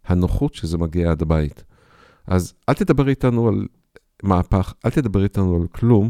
הנוחות 0.05 0.53
שזה 0.53 0.77
מגיע 0.77 1.11
עד 1.11 1.21
הבית. 1.21 1.63
אז 2.27 2.53
אל 2.69 2.73
תדבר 2.73 3.09
איתנו 3.09 3.47
על 3.47 3.67
מהפך, 4.23 4.73
אל 4.85 4.89
תדבר 4.89 5.23
איתנו 5.23 5.55
על 5.55 5.67
כלום, 5.67 6.09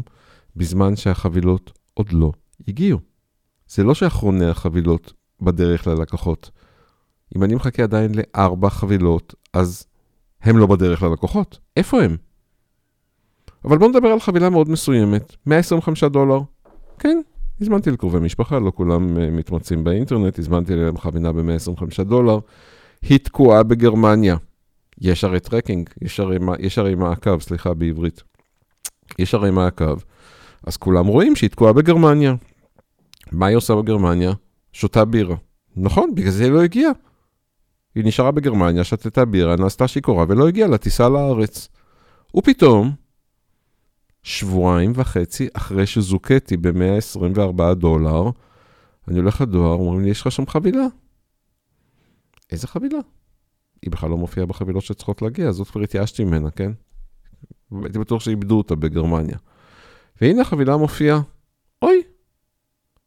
בזמן 0.56 0.96
שהחבילות 0.96 1.78
עוד 1.94 2.12
לא 2.12 2.32
הגיעו. 2.68 2.98
זה 3.68 3.84
לא 3.84 3.94
שאחרוני 3.94 4.46
החבילות 4.46 5.12
בדרך 5.40 5.86
ללקוחות. 5.86 6.50
אם 7.36 7.44
אני 7.44 7.54
מחכה 7.54 7.82
עדיין 7.82 8.12
לארבע 8.14 8.70
חבילות, 8.70 9.34
אז 9.52 9.86
הם 10.42 10.58
לא 10.58 10.66
בדרך 10.66 11.02
ללקוחות. 11.02 11.58
איפה 11.76 12.02
הם? 12.02 12.16
אבל 13.64 13.78
בואו 13.78 13.90
נדבר 13.90 14.08
על 14.08 14.20
חבילה 14.20 14.50
מאוד 14.50 14.68
מסוימת, 14.68 15.36
125 15.46 16.04
דולר. 16.04 16.40
כן, 16.98 17.20
הזמנתי 17.60 17.90
לקרובי 17.90 18.18
משפחה, 18.18 18.58
לא 18.58 18.72
כולם 18.74 19.16
אה, 19.16 19.20
מתמצאים 19.30 19.84
באינטרנט, 19.84 20.38
הזמנתי 20.38 20.76
להם 20.76 20.98
חבילה 20.98 21.32
ב-125 21.32 22.02
דולר. 22.04 22.38
היא 23.02 23.18
תקועה 23.18 23.62
בגרמניה. 23.62 24.36
יש 25.00 25.24
הרי 25.24 25.40
tracking, 25.40 25.90
יש 26.02 26.20
הרי, 26.20 26.38
יש 26.58 26.78
הרי 26.78 26.94
מעקב, 26.94 27.40
סליחה, 27.40 27.74
בעברית. 27.74 28.22
יש 29.18 29.34
הרי 29.34 29.50
מעקב. 29.50 29.98
אז 30.66 30.76
כולם 30.76 31.06
רואים 31.06 31.36
שהיא 31.36 31.50
תקועה 31.50 31.72
בגרמניה. 31.72 32.34
מה 33.32 33.46
היא 33.46 33.56
עושה 33.56 33.74
בגרמניה? 33.74 34.32
שותה 34.72 35.04
בירה. 35.04 35.36
נכון, 35.76 36.14
בגלל 36.14 36.30
זה 36.30 36.44
היא 36.44 36.52
לא 36.52 36.62
הגיעה. 36.62 36.92
היא 37.94 38.04
נשארה 38.04 38.30
בגרמניה, 38.30 38.84
שתתה 38.84 39.24
בירה, 39.24 39.56
נעשתה 39.56 39.88
שיכורה 39.88 40.24
ולא 40.28 40.48
הגיעה 40.48 40.68
לטיסה 40.68 41.08
לארץ. 41.08 41.68
ופתאום, 42.36 42.92
שבועיים 44.28 44.92
וחצי 44.94 45.48
אחרי 45.52 45.86
שזוכיתי 45.86 46.56
ב-124 46.56 47.74
דולר, 47.74 48.30
אני 49.08 49.18
הולך 49.18 49.40
לדואר, 49.40 49.72
אומרים 49.72 50.04
לי, 50.04 50.10
יש 50.10 50.20
לך 50.20 50.32
שם 50.32 50.46
חבילה. 50.46 50.86
איזה 52.50 52.66
חבילה? 52.66 52.98
היא 53.82 53.90
בכלל 53.90 54.10
לא 54.10 54.16
מופיעה 54.16 54.46
בחבילות 54.46 54.82
שצריכות 54.82 55.22
להגיע, 55.22 55.52
זאת 55.52 55.68
כבר 55.70 55.80
התייאשתי 55.80 56.24
ממנה, 56.24 56.50
כן? 56.50 56.72
הייתי 57.82 57.98
בטוח 57.98 58.22
שאיבדו 58.22 58.58
אותה 58.58 58.74
בגרמניה. 58.74 59.36
והנה 60.20 60.40
החבילה 60.40 60.76
מופיעה. 60.76 61.20
אוי, 61.82 62.02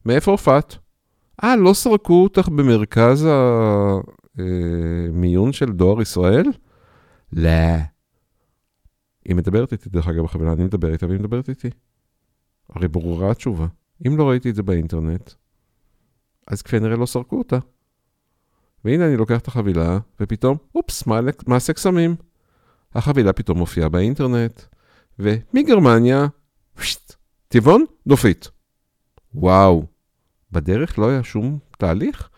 מאיפה 0.06 0.32
הופעת? 0.32 0.78
אה, 1.44 1.56
לא 1.56 1.74
סרקו 1.74 2.24
אותך 2.24 2.50
במרכז 2.50 3.28
המיון 4.38 5.48
אה, 5.48 5.54
של 5.54 5.72
דואר 5.72 6.02
ישראל? 6.02 6.46
לא. 7.34 7.91
היא 9.26 9.36
מדברת 9.36 9.72
איתי, 9.72 9.90
דרך 9.90 10.08
אגב, 10.08 10.24
בחבילה, 10.24 10.54
אני 10.54 10.64
מדבר 10.64 10.94
איתה 10.94 11.08
והיא 11.08 11.20
מדברת 11.20 11.50
איתי. 11.50 11.70
הרי 12.70 12.88
ברורה 12.88 13.32
התשובה. 13.32 13.68
אם 14.08 14.18
לא 14.18 14.30
ראיתי 14.30 14.50
את 14.50 14.56
זה 14.56 14.64
באינטרנט, 14.64 15.32
אז 16.48 16.62
כנראה 16.62 16.96
לא 16.96 17.06
סרקו 17.06 17.38
אותה. 17.38 17.58
והנה 18.86 19.08
אני 19.08 19.18
לוקח 19.18 19.40
את 19.40 19.48
החבילה, 19.48 20.00
ופתאום, 20.20 20.58
אופס, 20.76 21.04
מעשה 21.48 21.74
קסמים. 21.74 22.16
החבילה 22.96 23.34
פתאום 23.34 23.58
מופיעה 23.58 23.90
באינטרנט, 23.90 24.62
ומגרמניה, 25.20 26.28
פשט, 26.76 27.14
טבעון, 27.48 27.86
דופית. 28.08 28.50
וואו, 29.34 29.86
בדרך 30.52 31.00
לא 31.00 31.10
היה 31.10 31.24
שום 31.24 31.60
תהליך? 31.78 32.30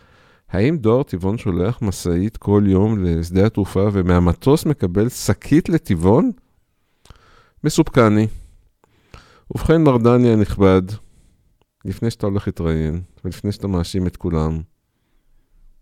האם 0.50 0.78
דואר 0.78 1.04
טבעון 1.04 1.38
שולח 1.38 1.82
משאית 1.82 2.38
כל 2.38 2.64
יום 2.68 3.04
לשדה 3.04 3.46
התעופה 3.46 3.88
ומהמטוס 3.94 4.66
מקבל 4.66 5.10
שקית 5.10 5.70
לטבעון? 5.70 6.32
מסופקני. 7.64 8.28
ובכן, 9.52 9.84
מר 9.84 9.98
דני 9.98 10.30
הנכבד, 10.30 10.82
לפני 11.86 12.12
שאתה 12.12 12.28
הולך 12.28 12.48
להתראיין, 12.48 13.02
ולפני 13.26 13.52
שאתה 13.52 13.68
מאשים 13.68 14.08
את 14.08 14.18
כולם, 14.18 14.62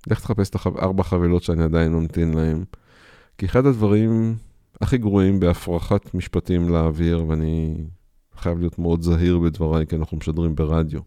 לך 0.07 0.19
תחפש 0.19 0.49
את 0.49 0.55
ארבע 0.55 1.03
חבילות 1.03 1.43
שאני 1.43 1.63
עדיין 1.63 1.93
ממתין 1.93 2.33
להן. 2.33 2.63
כי 3.37 3.45
אחד 3.45 3.65
הדברים 3.65 4.35
הכי 4.81 4.97
גרועים 4.97 5.39
בהפרחת 5.39 6.13
משפטים 6.13 6.69
לאוויר, 6.69 7.25
ואני 7.27 7.83
חייב 8.35 8.59
להיות 8.59 8.79
מאוד 8.79 9.01
זהיר 9.01 9.39
בדבריי, 9.39 9.87
כי 9.87 9.95
אנחנו 9.95 10.17
משדרים 10.17 10.55
ברדיו. 10.55 10.99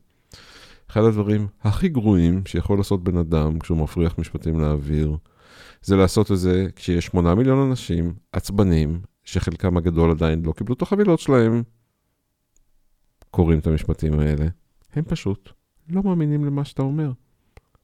אחד 0.91 1.05
הדברים 1.05 1.47
הכי 1.63 1.89
גרועים 1.89 2.43
שיכול 2.47 2.79
לעשות 2.79 3.05
בן 3.05 3.17
אדם 3.17 3.59
כשהוא 3.59 3.79
מפריח 3.79 4.19
משפטים 4.19 4.61
לאוויר, 4.61 5.17
זה 5.83 5.97
לעשות 5.97 6.33
את 6.33 6.39
זה 6.39 6.67
כשיש 6.77 7.07
שמונה 7.07 7.35
מיליון 7.35 7.69
אנשים 7.69 8.15
עצבנים, 8.33 9.01
שחלקם 9.25 9.77
הגדול 9.77 10.11
עדיין 10.11 10.43
לא 10.45 10.53
קיבלו 10.53 10.75
את 10.75 10.83
החבילות 10.83 11.21
שלהם, 11.21 11.63
קוראים 13.31 13.59
את 13.59 13.67
המשפטים 13.67 14.21
האלה. 14.21 14.47
הם 14.93 15.05
פשוט 15.05 15.51
לא 15.89 16.03
מאמינים 16.03 16.45
למה 16.45 16.65
שאתה 16.65 16.83
אומר. 16.83 17.13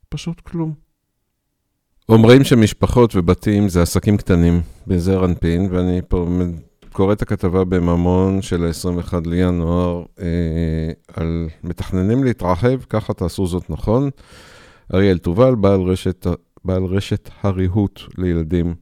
פשוט 0.08 0.40
כלום. 0.40 0.74
אומרים 2.08 2.44
שמשפחות 2.44 3.16
ובתים 3.16 3.68
זה 3.68 3.82
עסקים 3.82 4.16
קטנים 4.16 4.60
בזר 4.86 5.24
אנפין, 5.24 5.68
ואני 5.70 6.00
פה 6.08 6.26
קורא 6.92 7.12
את 7.12 7.22
הכתבה 7.22 7.64
בממון 7.64 8.42
של 8.42 8.64
ה-21 8.64 9.14
לינואר 9.26 10.04
אה, 10.20 10.26
על 11.16 11.48
מתכננים 11.64 12.24
להתרחב, 12.24 12.82
ככה 12.88 13.14
תעשו 13.14 13.46
זאת 13.46 13.70
נכון. 13.70 14.10
אריאל 14.94 15.18
תובל, 15.18 15.54
בעל 15.54 15.80
רשת, 15.80 16.26
בעל 16.64 16.84
רשת 16.84 17.30
הריהוט 17.42 18.00
לילדים 18.18 18.74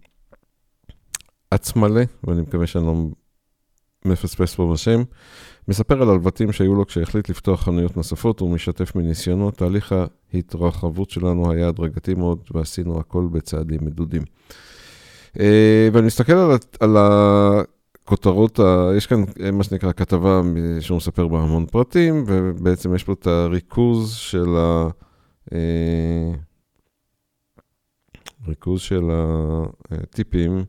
עצמלה, 1.50 2.02
ואני 2.25 2.43
מקווה 2.43 2.67
שאני 2.67 2.87
לא 2.87 2.95
מפספס 4.05 4.55
פה 4.55 4.73
בשם, 4.73 5.02
מספר 5.69 6.02
על 6.02 6.11
הלבטים 6.11 6.52
שהיו 6.52 6.75
לו 6.75 6.87
כשהחליט 6.87 7.28
לפתוח 7.28 7.62
חנויות 7.62 7.97
נוספות 7.97 8.43
ומשתף 8.43 8.95
מניסיונות. 8.95 9.57
תהליך 9.57 9.95
ההתרחבות 10.35 11.11
שלנו 11.11 11.52
היה 11.52 11.69
הדרגתי 11.69 12.14
מאוד 12.14 12.38
ועשינו 12.55 13.00
הכל 13.00 13.28
בצעדים 13.33 13.81
מדודים. 13.83 14.23
אה, 15.40 15.88
ואני 15.93 16.07
מסתכל 16.07 16.33
על, 16.33 16.50
על 16.81 16.97
הכותרות, 16.99 18.61
ה... 18.61 18.90
יש 18.97 19.07
כאן 19.07 19.25
מה 19.52 19.64
שנקרא 19.64 19.93
כתבה 19.93 20.40
שהוא 20.81 20.97
מספר 20.97 21.28
בה 21.28 21.38
המון 21.38 21.67
פרטים, 21.67 22.25
ובעצם 22.26 22.95
יש 22.95 23.05
פה 23.05 23.12
את 23.12 23.26
הריכוז 23.26 24.14
של 24.14 24.57
ה... 24.57 24.88
ריכוז 28.49 28.81
של 28.81 29.11
הטיפים 29.90 30.64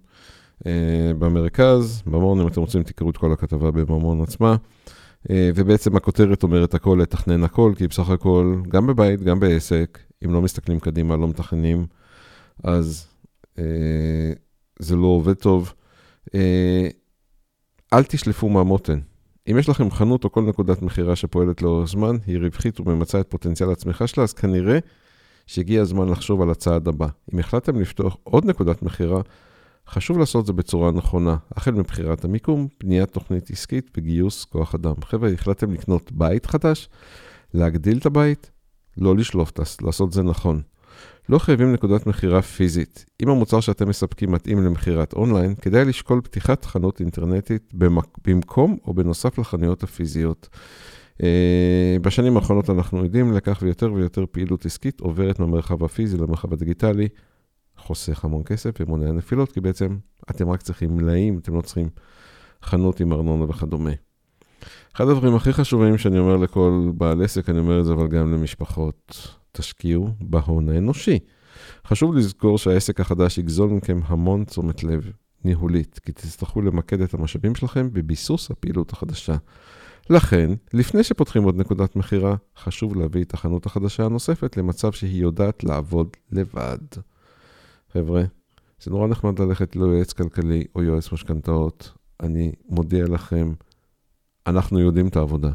במרכז, 1.20 2.04
במון, 2.06 2.42
אם 2.42 2.48
אתם 2.48 2.62
רוצים 2.62 2.84
תקראו 2.84 3.10
את 3.10 3.18
כל 3.18 3.34
הכתבה 3.34 3.72
בממון 3.72 4.22
עצמה. 4.22 4.56
אה, 5.30 5.50
ובעצם 5.56 5.96
הכותרת 5.96 6.44
אומרת 6.44 6.74
הכל, 6.74 7.00
לתכנן 7.02 7.44
הכל, 7.44 7.74
כי 7.78 7.88
בסך 7.88 8.10
הכל, 8.10 8.56
גם 8.68 8.88
בבית, 8.88 9.22
גם 9.22 9.40
בעסק, 9.40 10.00
אם 10.26 10.34
לא 10.34 10.42
מסתכלים 10.42 10.80
קדימה, 10.80 11.18
לא 11.18 11.28
מתכננים, 11.28 11.86
אז 12.64 13.08
אה, 13.60 14.34
זה 14.80 14.96
לא 14.96 15.08
עובד 15.08 15.34
טוב. 15.34 15.74
אה, 16.36 16.88
אל 17.94 18.04
תשלפו 18.04 18.50
מהמותן. 18.50 19.00
אם 19.52 19.58
יש 19.58 19.70
לכם 19.70 19.92
חנות 19.92 20.24
או 20.24 20.32
כל 20.32 20.42
נקודת 20.42 20.82
מכירה 20.82 21.16
שפועלת 21.16 21.62
לאורך 21.62 21.90
זמן, 21.90 22.16
היא 22.28 22.38
רווחית 22.38 22.80
וממצה 22.80 23.20
את 23.20 23.30
פוטנציאל 23.30 23.72
הצמיחה 23.72 24.08
שלה, 24.08 24.24
אז 24.24 24.34
כנראה 24.34 24.80
שהגיע 25.48 25.82
הזמן 25.82 26.10
לחשוב 26.10 26.42
על 26.42 26.50
הצעד 26.50 26.88
הבא. 26.88 27.08
אם 27.34 27.40
החלטתם 27.40 27.80
לפתוח 27.80 28.18
עוד 28.24 28.46
נקודת 28.46 28.82
מכירה, 28.82 29.22
חשוב 29.90 30.18
לעשות 30.18 30.46
זה 30.46 30.54
בצורה 30.54 30.92
נכונה, 30.92 31.36
החל 31.56 31.72
מבחירת 31.72 32.26
המיקום, 32.26 32.68
בניית 32.84 33.12
תוכנית 33.12 33.52
עסקית 33.52 33.92
וגיוס 33.98 34.46
כוח 34.46 34.76
אדם. 34.76 34.94
חבר'ה, 35.06 35.32
החלטתם 35.32 35.74
לקנות 35.74 36.12
בית 36.12 36.46
חדש, 36.46 36.90
להגדיל 37.54 37.98
את 37.98 38.06
הבית, 38.06 38.52
לא 38.98 39.16
לשלוף, 39.16 39.52
לעשות 39.82 40.12
זה 40.12 40.24
נכון. 40.24 40.62
לא 41.30 41.40
חייבים 41.40 41.74
נקודת 41.74 42.08
מכירה 42.08 42.42
פיזית. 42.42 43.06
אם 43.24 43.30
המוצר 43.30 43.60
שאתם 43.60 43.90
מספקים 43.90 44.32
מתאים 44.32 44.64
למכירת 44.64 45.14
אונליין, 45.14 45.56
כדאי 45.56 45.86
לשקול 45.86 46.22
פתיחת 46.22 46.66
חנות 46.66 47.00
אינטרנטית 47.00 47.74
במקום 48.26 48.78
או 48.88 48.94
בנוסף 48.94 49.40
לחנויות 49.40 49.84
הפיזיות. 49.84 50.50
אה, 51.24 51.98
בשנים 52.02 52.38
האחרונות 52.38 52.70
אנחנו 52.70 53.04
עדים 53.04 53.34
לכך 53.34 53.60
ויותר 53.62 53.94
ויותר 53.94 54.26
פעילות 54.32 54.66
עסקית 54.66 55.00
עוברת 55.00 55.40
מהמרחב 55.40 55.84
הפיזי 55.84 56.18
למרחב 56.18 56.54
הדיגיטלי. 56.54 57.08
חוסך 57.80 58.26
המון 58.26 58.44
כסף 58.44 58.72
ומונע 58.80 59.12
נפילות, 59.12 59.52
כי 59.52 59.62
בעצם 59.62 59.98
אתם 60.30 60.50
רק 60.50 60.62
צריכים 60.62 60.96
מלאים, 60.96 61.38
אתם 61.38 61.56
לא 61.56 61.62
צריכים 61.62 61.90
חנות 62.64 63.00
עם 63.00 63.14
ארנונה 63.14 63.46
וכדומה. 63.50 63.92
אחד 64.96 65.08
הדברים 65.08 65.36
הכי 65.36 65.54
חשובים 65.54 65.98
שאני 65.98 66.20
אומר 66.20 66.38
לכל 66.38 66.92
בעל 66.98 67.24
עסק, 67.24 67.50
אני 67.50 67.60
אומר 67.60 67.80
את 67.80 67.86
זה 67.86 67.94
אבל 67.94 68.08
גם 68.08 68.34
למשפחות, 68.34 69.28
תשקיעו 69.52 70.10
בהון 70.22 70.70
האנושי. 70.70 71.20
חשוב 71.88 72.16
לזכור 72.16 72.58
שהעסק 72.58 73.00
החדש 73.00 73.38
יגזול 73.38 73.70
מכם 73.70 74.00
המון 74.06 74.44
תשומת 74.44 74.84
לב 74.84 75.12
ניהולית, 75.44 76.00
כי 76.00 76.12
תצטרכו 76.12 76.62
למקד 76.62 77.02
את 77.02 77.14
המשאבים 77.14 77.56
שלכם 77.56 77.90
בביסוס 77.94 78.52
הפעילות 78.52 78.94
החדשה. 78.94 79.36
לכן, 80.10 80.52
לפני 80.74 81.04
שפותחים 81.04 81.44
עוד 81.44 81.58
נקודת 81.58 81.96
מכירה, 81.96 82.36
חשוב 82.58 82.96
להביא 82.96 83.24
את 83.24 83.34
החנות 83.34 83.66
החדשה 83.66 84.06
הנוספת 84.06 84.58
למצב 84.58 84.92
שהיא 84.92 85.22
יודעת 85.22 85.64
לעבוד 85.64 86.08
לבד. 86.32 86.78
חבר'ה, 87.94 88.24
זה 88.82 88.92
נורא 88.92 89.08
נחמד 89.08 89.40
ללכת 89.40 89.76
ליועץ 89.76 90.14
כלכלי 90.14 90.64
או 90.76 90.84
יועץ 90.84 91.12
משכנתאות. 91.12 91.92
אני 92.20 92.52
מודיע 92.70 93.06
לכם, 93.06 93.54
אנחנו 94.48 94.80
יודעים 94.80 95.08
את 95.08 95.16
העבודה. 95.16 95.52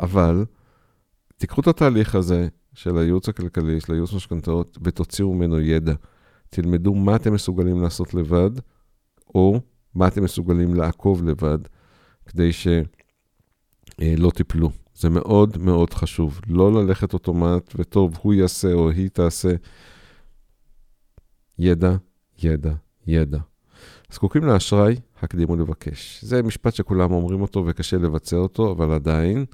אבל 0.00 0.44
תיקחו 1.36 1.60
את 1.60 1.66
התהליך 1.66 2.14
הזה 2.14 2.48
של 2.74 2.98
הייעוץ 2.98 3.28
הכלכלי, 3.28 3.80
של 3.80 3.92
הייעוץ 3.92 4.12
משכנתאות, 4.12 4.78
ותוציאו 4.82 5.34
ממנו 5.34 5.60
ידע. 5.60 5.94
תלמדו 6.50 6.94
מה 6.94 7.16
אתם 7.16 7.32
מסוגלים 7.32 7.82
לעשות 7.82 8.14
לבד, 8.14 8.50
או 9.34 9.60
מה 9.94 10.08
אתם 10.08 10.24
מסוגלים 10.24 10.74
לעקוב 10.74 11.24
לבד, 11.24 11.58
כדי 12.26 12.52
שלא 12.52 12.80
אה, 14.02 14.30
תיפלו. 14.34 14.70
זה 14.94 15.10
מאוד 15.10 15.58
מאוד 15.58 15.94
חשוב. 15.94 16.40
לא 16.48 16.72
ללכת 16.72 17.12
אוטומט, 17.12 17.74
וטוב, 17.78 18.18
הוא 18.22 18.34
יעשה 18.34 18.72
או 18.72 18.90
היא 18.90 19.08
תעשה. 19.08 19.54
ידע, 21.62 21.96
ידע, 22.42 22.72
ידע. 23.06 23.38
זקוקים 24.12 24.44
לאשראי, 24.44 24.96
הקדימו 25.22 25.56
לבקש. 25.56 26.24
זה 26.24 26.42
משפט 26.42 26.74
שכולם 26.74 27.12
אומרים 27.12 27.40
אותו 27.42 27.64
וקשה 27.66 27.96
לבצע 27.96 28.36
אותו, 28.36 28.72
אבל 28.72 28.92
עדיין, 28.92 29.44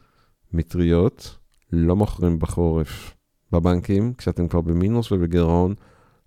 מטריות 0.52 1.38
לא 1.72 1.96
מוכרים 1.96 2.38
בחורף. 2.38 3.14
בבנקים, 3.52 4.14
כשאתם 4.14 4.48
כבר 4.48 4.60
במינוס 4.60 5.12
ובגירעון, 5.12 5.74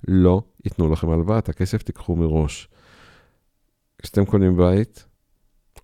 לא 0.08 0.42
ייתנו 0.66 0.92
לכם 0.92 1.10
הלוואה, 1.10 1.40
את 1.40 1.50
הכסף 1.50 1.84
תיקחו 1.84 2.16
מראש. 2.16 2.70
כשאתם 4.02 4.26
קונים 4.26 4.58
בית, 4.58 5.06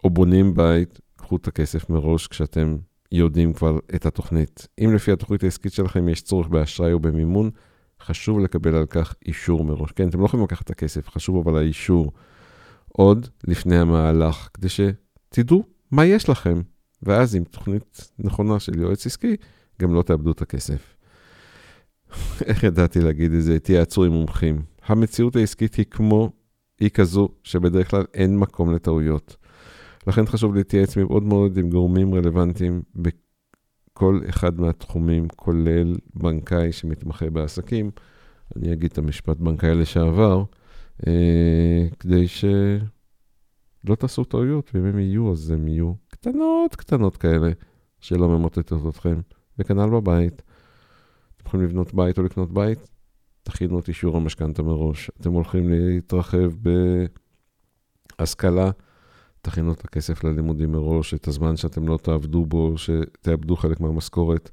או 0.04 0.10
בונים 0.10 0.54
בית, 0.54 1.00
קחו 1.16 1.36
את 1.36 1.48
הכסף 1.48 1.90
מראש 1.90 2.28
כשאתם 2.28 2.78
יודעים 3.12 3.54
כבר 3.54 3.80
את 3.96 4.06
התוכנית. 4.06 4.68
אם 4.80 4.96
לפי 4.96 5.12
התוכנית 5.12 5.44
העסקית 5.44 5.74
שלכם 5.74 6.10
יש 6.10 6.22
צורך 6.22 6.48
באשראי 6.48 6.94
או 6.94 7.00
במימון, 7.00 7.50
חשוב 8.06 8.40
לקבל 8.40 8.76
על 8.76 8.86
כך 8.86 9.16
אישור 9.26 9.66
מראש. 9.66 9.92
כן, 9.92 10.08
אתם 10.08 10.20
לא 10.20 10.26
יכולים 10.26 10.44
לקחת 10.44 10.66
את 10.66 10.70
הכסף, 10.70 11.10
חשוב 11.10 11.48
אבל 11.48 11.58
האישור 11.60 12.12
עוד 12.88 13.28
לפני 13.48 13.78
המהלך, 13.78 14.50
כדי 14.54 14.68
שתדעו 14.70 15.64
מה 15.92 16.06
יש 16.06 16.30
לכם, 16.30 16.62
ואז 17.04 17.36
עם 17.36 17.44
תוכנית 17.44 18.12
נכונה 18.20 18.60
של 18.60 18.80
יועץ 18.80 19.06
עסקי, 19.06 19.36
גם 19.82 19.94
לא 19.94 20.02
תאבדו 20.02 20.32
את 20.32 20.42
הכסף. 20.42 20.96
איך 22.46 22.64
ידעתי 22.64 23.00
להגיד 23.00 23.34
את 23.34 23.44
זה? 23.44 23.60
תייעצו 23.60 24.04
עם 24.04 24.12
מומחים. 24.12 24.62
המציאות 24.86 25.36
העסקית 25.36 25.76
היא 25.76 25.86
כמו, 25.92 26.32
היא 26.80 26.90
כזו, 26.90 27.30
שבדרך 27.44 27.92
כלל 27.92 28.04
אין 28.14 28.38
מקום 28.38 28.74
לטעויות. 28.76 29.38
לכן 30.08 30.26
חשוב 30.26 30.56
להתייעץ 30.56 30.98
מאוד 30.98 31.24
מאוד 31.24 31.58
עם 31.58 31.70
גורמים 31.70 32.14
רלוונטיים 32.14 32.82
כל 33.98 34.20
אחד 34.30 34.60
מהתחומים, 34.60 35.28
כולל 35.36 35.96
בנקאי 36.14 36.72
שמתמחה 36.72 37.30
בעסקים, 37.30 37.92
אני 38.56 38.74
אגיד 38.74 38.92
את 38.92 38.98
המשפט 38.98 39.38
בנקאי 39.38 39.76
לשעבר, 39.76 40.44
אה, 41.08 41.88
כדי 42.00 42.28
שלא 42.28 43.96
תעשו 44.00 44.24
טעויות, 44.24 44.72
ואם 44.74 44.86
הם 44.86 45.00
יהיו, 45.00 45.32
אז 45.32 45.52
הם 45.52 45.68
יהיו 45.68 45.94
קטנות 46.08 46.76
קטנות 46.76 47.18
כאלה, 47.18 47.52
שלא 48.00 48.30
ממוטטות 48.30 48.96
אתכם. 48.96 49.20
וכנ"ל 49.60 49.90
בבית. 49.90 50.42
אתם 51.38 51.48
יכולים 51.48 51.66
לבנות 51.66 51.94
בית 51.94 52.18
או 52.18 52.24
לקנות 52.24 52.54
בית, 52.54 52.90
תכינו 53.44 53.80
את 53.80 53.88
אישור 53.88 54.18
המשכנתה 54.18 54.64
מראש. 54.64 55.12
אתם 55.22 55.32
הולכים 55.32 55.70
להתרחב 55.70 56.52
בהשכלה, 58.20 58.72
תכינו 59.46 59.74
את 59.74 59.86
הכסף 59.86 60.24
ללימודים 60.24 60.72
מראש, 60.72 61.14
את 61.14 61.28
הזמן 61.28 61.58
שאתם 61.58 61.88
לא 61.88 61.98
תעבדו 61.98 62.46
בו, 62.46 62.78
שתאבדו 62.78 63.56
חלק 63.56 63.80
מהמשכורת. 63.80 64.50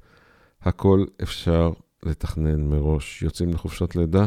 הכל 0.63 1.05
אפשר 1.23 1.73
לתכנן 2.03 2.61
מראש. 2.61 3.23
יוצאים 3.23 3.51
לחופשת 3.51 3.97
לידה, 3.97 4.27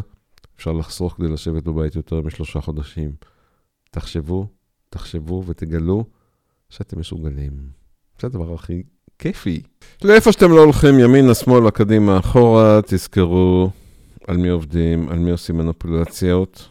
אפשר 0.55 0.71
לחסוך 0.71 1.13
כדי 1.13 1.27
לשבת 1.27 1.63
בבית 1.63 1.95
יותר 1.95 2.21
משלושה 2.21 2.61
חודשים. 2.61 3.11
תחשבו, 3.91 4.47
תחשבו 4.89 5.43
ותגלו 5.47 6.03
שאתם 6.69 6.99
מסוגלים. 6.99 7.51
זה 8.21 8.27
הדבר 8.27 8.53
הכי 8.53 8.83
כיפי. 9.19 9.61
לאיפה 10.03 10.31
שאתם 10.31 10.49
לא 10.49 10.63
הולכים, 10.63 10.99
ימינה, 10.99 11.33
שמאלה, 11.33 11.71
קדימה, 11.71 12.19
אחורה, 12.19 12.79
תזכרו 12.85 13.69
על 14.27 14.37
מי 14.37 14.49
עובדים, 14.49 15.09
על 15.09 15.19
מי 15.19 15.31
עושים 15.31 15.57
מנופולציות. 15.57 16.69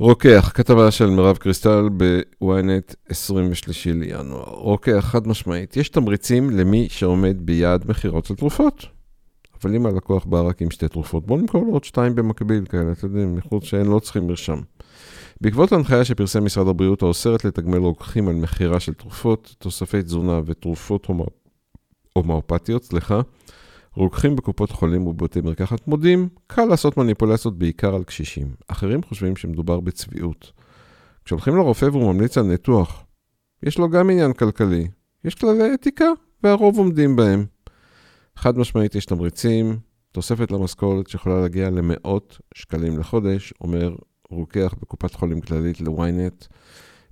רוקח, 0.00 0.52
כתבה 0.54 0.90
של 0.90 1.06
מירב 1.10 1.36
קריסטל 1.36 1.88
בוויינט 2.40 2.94
23 3.08 3.86
לינואר. 3.86 4.44
רוקח, 4.44 5.00
חד 5.00 5.28
משמעית, 5.28 5.76
יש 5.76 5.88
תמריצים 5.88 6.50
למי 6.50 6.88
שעומד 6.90 7.36
ביעד 7.46 7.84
מכירות 7.88 8.24
של 8.24 8.34
תרופות. 8.34 8.86
אבל 9.62 9.74
אם 9.74 9.86
הלקוח 9.86 10.24
בא 10.24 10.40
רק 10.40 10.62
עם 10.62 10.70
שתי 10.70 10.88
תרופות, 10.88 11.26
בואו 11.26 11.38
נמכור 11.38 11.64
לו 11.66 11.72
עוד 11.72 11.84
שתיים 11.84 12.14
במקביל 12.14 12.64
כאלה, 12.64 12.92
אתם 12.92 13.06
יודעים, 13.06 13.36
מחוץ 13.36 13.64
שהן 13.64 13.86
לא 13.86 13.98
צריכים 13.98 14.26
מרשם. 14.26 14.58
בעקבות 15.40 15.72
ההנחיה 15.72 16.04
שפרסם 16.04 16.44
משרד 16.44 16.68
הבריאות 16.68 17.02
האוסרת 17.02 17.44
לתגמל 17.44 17.78
רוקחים 17.78 18.28
על 18.28 18.34
מכירה 18.34 18.80
של 18.80 18.94
תרופות, 18.94 19.54
תוספי 19.58 20.02
תזונה 20.02 20.40
ותרופות 20.46 21.06
הומאופתיות, 22.12 22.84
סליחה, 22.84 23.20
רוקחים 23.94 24.36
בקופות 24.36 24.70
חולים 24.70 25.06
ובבתי 25.06 25.40
מרקחת 25.40 25.88
מודים, 25.88 26.28
קל 26.46 26.64
לעשות 26.64 26.96
מניפולציות 26.96 27.58
בעיקר 27.58 27.94
על 27.94 28.04
קשישים. 28.04 28.54
אחרים 28.68 29.02
חושבים 29.02 29.36
שמדובר 29.36 29.80
בצביעות. 29.80 30.52
כשהולכים 31.24 31.56
לרופא 31.56 31.84
והוא 31.84 32.12
ממליץ 32.12 32.38
על 32.38 32.44
ניתוח, 32.44 33.04
יש 33.62 33.78
לו 33.78 33.88
גם 33.88 34.10
עניין 34.10 34.32
כלכלי. 34.32 34.88
יש 35.24 35.34
כללי 35.34 35.74
אתיקה, 35.74 36.04
והרוב 36.42 36.78
עומדים 36.78 37.16
בהם. 37.16 37.44
חד 38.36 38.58
משמעית 38.58 38.94
יש 38.94 39.06
תמריצים, 39.06 39.78
תוספת 40.12 40.50
למשכורת 40.50 41.06
שיכולה 41.06 41.40
להגיע 41.40 41.70
למאות 41.70 42.38
שקלים 42.54 42.98
לחודש, 42.98 43.54
אומר 43.60 43.94
רוקח 44.30 44.74
בקופת 44.82 45.14
חולים 45.14 45.40
כללית 45.40 45.80
ל-ynet. 45.80 46.46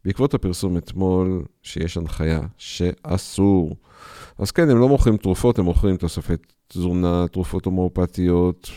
בעקבות 0.09 0.35
הפרסום 0.35 0.77
אתמול, 0.77 1.45
שיש 1.63 1.97
הנחיה 1.97 2.41
שאסור. 2.59 3.77
אז 4.39 4.51
כן, 4.51 4.71
הם 4.71 4.79
לא 4.79 4.89
מוכרים 4.89 5.17
תרופות, 5.17 5.59
הם 5.59 5.65
מוכרים 5.65 5.97
תוספת 5.97 6.53
תזונה, 6.69 7.29
תרופות 7.29 7.65
הומואפתיות. 7.65 8.71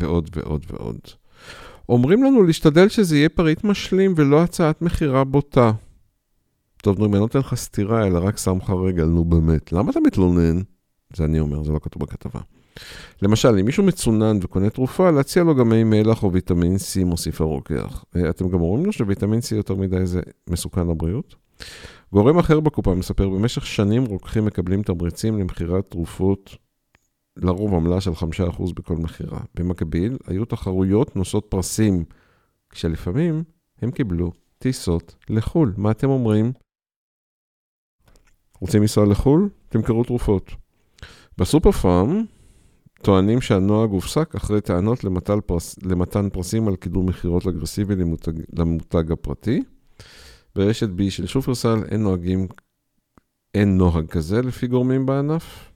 ועוד 0.00 0.30
ועוד 0.34 0.66
ועוד. 0.70 0.98
אומרים 1.88 2.22
לנו 2.22 2.42
להשתדל 2.42 2.88
שזה 2.88 3.16
יהיה 3.16 3.28
פריט 3.28 3.64
משלים 3.64 4.14
ולא 4.16 4.42
הצעת 4.42 4.82
מכירה 4.82 5.24
בוטה. 5.24 5.72
טוב, 6.76 6.98
נו, 6.98 7.06
אם 7.06 7.12
אני 7.12 7.20
נותן 7.20 7.38
לך 7.38 7.54
סטירה, 7.54 8.06
אלא 8.06 8.18
רק 8.18 8.38
שם 8.38 8.58
לך 8.58 8.70
רגל, 8.70 9.04
נו 9.04 9.24
באמת, 9.24 9.72
למה 9.72 9.90
אתה 9.90 10.00
מתלונן? 10.00 10.60
זה 11.16 11.24
אני 11.24 11.40
אומר, 11.40 11.62
זה 11.62 11.72
לא 11.72 11.78
כתוב 11.82 12.02
בכתבה. 12.02 12.40
למשל, 13.22 13.48
אם 13.48 13.66
מישהו 13.66 13.84
מצונן 13.84 14.38
וקונה 14.42 14.70
תרופה, 14.70 15.10
להציע 15.10 15.44
לו 15.44 15.54
גם 15.54 15.68
מי 15.68 15.84
מלח 15.84 16.22
או 16.22 16.32
ויטמין 16.32 16.76
C 16.76 17.04
מוסיף 17.04 17.40
הרוקח. 17.40 18.04
אה, 18.16 18.30
אתם 18.30 18.48
גם 18.48 18.60
אומרים 18.60 18.86
לו 18.86 18.92
שוויטמין 18.92 19.38
C 19.38 19.54
יותר 19.54 19.74
מדי 19.74 20.06
זה 20.06 20.20
מסוכן 20.50 20.88
לבריאות? 20.88 21.34
גורם 22.12 22.38
אחר 22.38 22.60
בקופה 22.60 22.94
מספר, 22.94 23.28
במשך 23.28 23.66
שנים 23.66 24.04
רוקחים 24.04 24.44
מקבלים 24.44 24.82
תמריצים 24.82 25.38
למכירת 25.38 25.90
תרופות, 25.90 26.56
לרוב 27.36 27.74
עמלה 27.74 28.00
של 28.00 28.10
5% 28.10 28.72
בכל 28.74 28.96
מכירה. 28.96 29.40
במקביל, 29.54 30.18
היו 30.26 30.44
תחרויות 30.44 31.16
נושאות 31.16 31.46
פרסים, 31.48 32.04
כשלפעמים 32.70 33.42
הם 33.82 33.90
קיבלו 33.90 34.32
טיסות 34.58 35.14
לחו"ל. 35.30 35.74
מה 35.76 35.90
אתם 35.90 36.08
אומרים? 36.08 36.52
רוצים 38.60 38.80
לנסוע 38.80 39.06
לחו"ל? 39.06 39.48
תמכרו 39.68 40.04
תרופות. 40.04 40.50
בסופר 41.38 41.70
פארם 41.70 42.24
טוענים 43.02 43.40
שהנוהג 43.40 43.90
הופסק 43.90 44.34
אחרי 44.34 44.60
טענות 44.60 45.04
פרס, 45.46 45.78
למתן 45.82 46.28
פרסים 46.28 46.68
על 46.68 46.76
קידום 46.76 47.06
מכירות 47.06 47.46
אגרסיבי 47.46 47.96
למותג, 47.96 48.32
למותג 48.58 49.12
הפרטי. 49.12 49.62
ברשת 50.56 50.88
B 50.88 51.10
של 51.10 51.26
שופרסל 51.26 51.78
אין 51.90 52.02
נוהגים, 52.02 52.48
אין 53.54 53.76
נוהג 53.76 54.06
כזה 54.06 54.42
לפי 54.42 54.66
גורמים 54.66 55.06
בענף. 55.06 55.70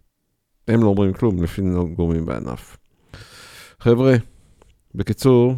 הם 0.68 0.82
לא 0.82 0.86
אומרים 0.86 1.12
כלום 1.12 1.42
לפי 1.42 1.62
גורמים 1.96 2.26
בענף. 2.26 2.76
חבר'ה, 3.80 4.14
בקיצור, 4.94 5.54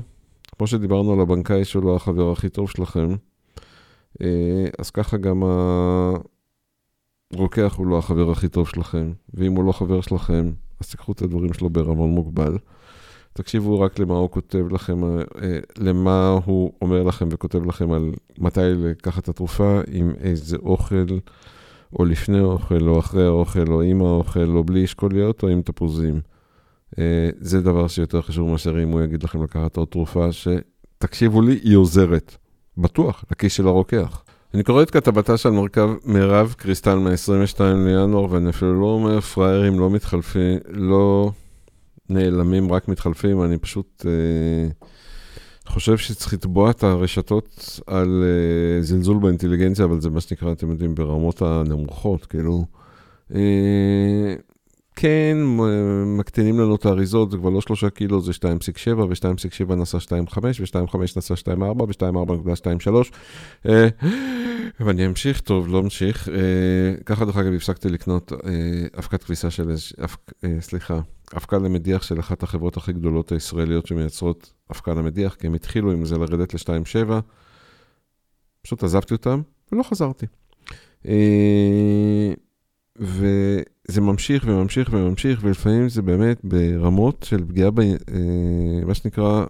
כמו 0.57 0.67
שדיברנו 0.67 1.13
על 1.13 1.21
הבנקאי 1.21 1.65
שהוא 1.65 1.85
לא 1.85 1.97
החבר 1.97 2.33
הכי 2.33 2.49
טוב 2.49 2.71
שלכם, 2.71 3.09
אה, 4.23 4.67
אז 4.79 4.91
ככה 4.91 5.17
גם 5.17 5.43
הרוקח 7.35 7.75
הוא 7.77 7.87
לא 7.87 7.99
החבר 7.99 8.31
הכי 8.31 8.49
טוב 8.49 8.69
שלכם, 8.69 9.13
ואם 9.35 9.53
הוא 9.53 9.65
לא 9.65 9.73
חבר 9.73 10.01
שלכם, 10.01 10.51
אז 10.81 10.91
תיקחו 10.91 11.13
את 11.13 11.23
הדברים 11.23 11.53
שלו 11.53 11.71
בערבון 11.71 12.11
מוגבל. 12.11 12.59
תקשיבו 13.33 13.81
רק 13.81 13.99
למה 13.99 14.15
הוא 14.15 14.31
כותב 14.31 14.73
לכם, 14.73 15.05
אה, 15.05 15.59
למה 15.79 16.39
הוא 16.45 16.73
אומר 16.83 17.03
לכם 17.03 17.29
וכותב 17.31 17.65
לכם 17.65 17.93
על 17.93 18.13
מתי 18.39 18.61
לקחת 18.61 19.23
את 19.23 19.29
התרופה, 19.29 19.81
עם 19.93 20.13
איזה 20.21 20.57
אוכל, 20.57 21.07
או 21.99 22.05
לפני 22.05 22.39
האוכל, 22.39 22.89
או 22.89 22.99
אחרי 22.99 23.27
האוכל, 23.27 23.73
או 23.73 23.83
עם 23.83 24.03
האוכל, 24.03 24.57
או 24.57 24.65
בלי 24.65 24.85
אשכוליות, 24.85 25.43
או 25.43 25.49
עם 25.49 25.63
תפוזים. 25.63 26.21
אה, 26.99 27.31
זה 27.39 27.61
דבר 27.61 27.89
שיותר 27.89 28.23
חשוב 28.23 28.51
מאשר 28.51 28.83
אם 28.83 28.89
הוא 28.89 29.03
יגיד 29.03 29.23
לכם 29.23 29.43
לקחת 29.43 29.77
עוד 29.77 29.89
תרופה, 29.89 30.29
שתקשיבו 30.33 31.43
לי, 31.43 31.61
היא 31.63 31.77
עוזרת. 31.77 32.37
בטוח, 32.79 33.25
לכיס 33.31 33.53
של 33.53 33.67
הרוקח. 33.67 34.25
אני 34.59 34.65
קורא 34.65 34.83
את 34.83 34.91
כתבתה 34.91 35.37
של 35.37 35.51
מרכב 35.51 35.91
מירב 36.05 36.55
קריסטל 36.59 36.95
מ-22 36.95 37.61
לינואר, 37.61 38.33
ואני 38.33 38.51
אפילו 38.51 38.81
לא 38.81 38.87
אומר 38.87 39.21
פראיירים 39.21 39.81
לא 39.81 39.91
מתחלפים, 39.91 40.59
לא 40.69 41.31
נעלמים, 42.11 42.73
רק 42.73 42.89
מתחלפים, 42.89 43.43
אני 43.43 43.59
פשוט 43.59 44.07
אה, 44.07 44.69
חושב 45.67 45.97
שצריך 45.97 46.33
לתבוע 46.33 46.71
את 46.71 46.83
הרשתות 46.83 47.81
על 47.87 48.25
אה, 48.25 48.83
זלזול 48.83 49.19
באינטליגנציה, 49.19 49.85
אבל 49.85 50.01
זה 50.01 50.11
מה 50.11 50.21
שנקרא, 50.21 50.53
אתם 50.53 50.71
יודעים, 50.71 50.95
ברמות 50.95 51.43
הנמוכות, 51.43 52.27
כאילו. 52.27 52.65
אה, 53.35 54.35
כן, 55.01 55.37
מקטינים 56.07 56.61
לנו 56.61 56.75
את 56.75 56.87
האריזות, 56.87 57.31
זה 57.31 57.37
כבר 57.37 57.51
לא 57.51 57.61
3 57.61 57.85
קילו, 57.85 58.21
זה 58.21 58.33
2.7, 58.33 58.39
ו-2.7 58.97 59.75
נסע 59.75 59.99
2.5, 59.99 60.39
ו-2.5 60.39 60.99
נסע 61.17 61.35
2.4, 61.35 61.83
ו-2.4.23. 61.83 63.69
ואני 64.81 65.07
אמשיך, 65.07 65.41
טוב, 65.41 65.69
לא 65.69 65.81
אמשיך. 65.81 66.29
אה, 66.29 66.35
ככה, 67.07 67.25
דרך 67.25 67.37
אגב, 67.37 67.53
הפסקתי 67.53 67.89
לקנות 67.89 68.33
אה, 68.33 68.39
אבקת 68.99 69.25
כביסה 69.25 69.51
של, 69.51 69.71
אה, 70.45 70.61
סליחה, 70.61 71.01
אבקה 71.37 71.59
למדיח 71.59 72.03
של 72.03 72.21
אחת 72.21 72.43
החברות 72.43 72.77
הכי 72.77 72.93
גדולות 72.93 73.33
הישראליות 73.33 73.87
שמייצרות 73.87 74.53
אבקה 74.73 74.95
למדיח, 74.95 75.35
כי 75.35 75.47
הם 75.47 75.55
התחילו 75.55 75.93
עם 75.93 76.05
זה 76.05 76.19
לרדת 76.19 76.55
ל-2.7. 76.55 77.13
פשוט 78.63 78.85
עזבתי 78.85 79.15
אותם, 79.15 79.43
ולא 79.73 79.83
חזרתי. 79.83 80.27
וזה 82.99 84.01
ממשיך 84.01 84.45
וממשיך 84.47 84.89
וממשיך, 84.93 85.41
ולפעמים 85.43 85.89
זה 85.89 86.03
באמת 86.03 86.41
ברמות 86.45 87.27
של 87.29 87.45
פגיעה, 87.45 87.71
ב, 87.71 87.81
מה 88.87 88.95
שנקרא, 88.95 89.45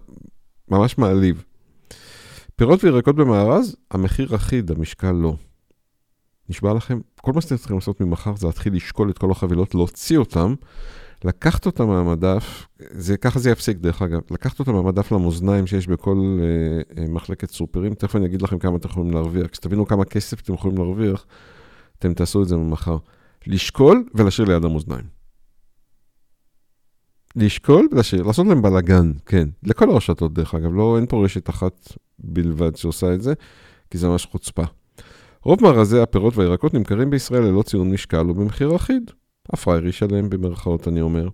ממש 0.71 0.97
מעליב. 0.97 1.43
פירות 2.55 2.83
וירקות 2.83 3.15
במארז, 3.15 3.75
המחיר 3.91 4.35
אחיד, 4.35 4.71
המשקל 4.71 5.11
לא. 5.11 5.35
נשבע 6.49 6.73
לכם, 6.73 6.99
כל 7.21 7.33
מה 7.33 7.41
שאתם 7.41 7.57
צריכים 7.57 7.77
לעשות 7.77 8.01
ממחר 8.01 8.35
זה 8.35 8.47
להתחיל 8.47 8.75
לשקול 8.75 9.09
את 9.09 9.17
כל 9.17 9.31
החבילות, 9.31 9.75
להוציא 9.75 10.17
אותן, 10.17 10.53
לקחת 11.23 11.65
אותן 11.65 11.83
מהמדף, 11.83 12.67
זה, 12.79 13.17
ככה 13.17 13.39
זה 13.39 13.49
יפסיק 13.49 13.77
דרך 13.77 14.01
אגב, 14.01 14.21
לקחת 14.31 14.59
אותן 14.59 14.71
מהמדף 14.71 15.11
למאזניים 15.11 15.67
שיש 15.67 15.87
בכל 15.87 16.39
אה, 16.41 17.03
אה, 17.03 17.09
מחלקת 17.09 17.49
סופרים, 17.49 17.93
תכף 17.93 18.15
אני 18.15 18.25
אגיד 18.25 18.41
לכם 18.41 18.59
כמה 18.59 18.77
אתם 18.77 18.89
יכולים 18.89 19.13
להרוויח, 19.13 19.47
כשתבינו 19.47 19.85
כמה 19.85 20.05
כסף 20.05 20.41
אתם 20.41 20.53
יכולים 20.53 20.77
להרוויח, 20.77 21.25
אתם 21.99 22.13
תעשו 22.13 22.43
את 22.43 22.47
זה 22.47 22.57
ממחר. 22.57 22.97
לשקול 23.47 24.03
ולהשאיר 24.15 24.47
ליד 24.47 24.65
המאזניים. 24.65 25.19
לשקול 27.35 27.87
ולהשאיר, 27.91 28.23
לעשות 28.23 28.47
להם 28.47 28.61
בלאגן, 28.61 29.11
כן. 29.25 29.49
לכל 29.63 29.89
הרשתות 29.89 30.33
דרך 30.33 30.55
אגב, 30.55 30.73
לא, 30.73 30.97
אין 30.97 31.05
פה 31.05 31.25
רשת 31.25 31.49
אחת 31.49 31.93
בלבד 32.19 32.75
שעושה 32.75 33.13
את 33.13 33.21
זה, 33.21 33.33
כי 33.91 33.97
זה 33.97 34.07
ממש 34.07 34.25
חוצפה. 34.25 34.63
רוב 35.43 35.63
מארזי 35.63 35.99
הפירות 35.99 36.37
והירקות 36.37 36.73
נמכרים 36.73 37.09
בישראל 37.09 37.43
ללא 37.43 37.61
ציון 37.61 37.91
משקל 37.91 38.29
ובמחיר 38.29 38.75
אחיד. 38.75 39.11
הפריירי 39.53 39.91
שלהם 39.91 40.29
במרכאות 40.29 40.87
אני 40.87 41.01
אומר. 41.01 41.27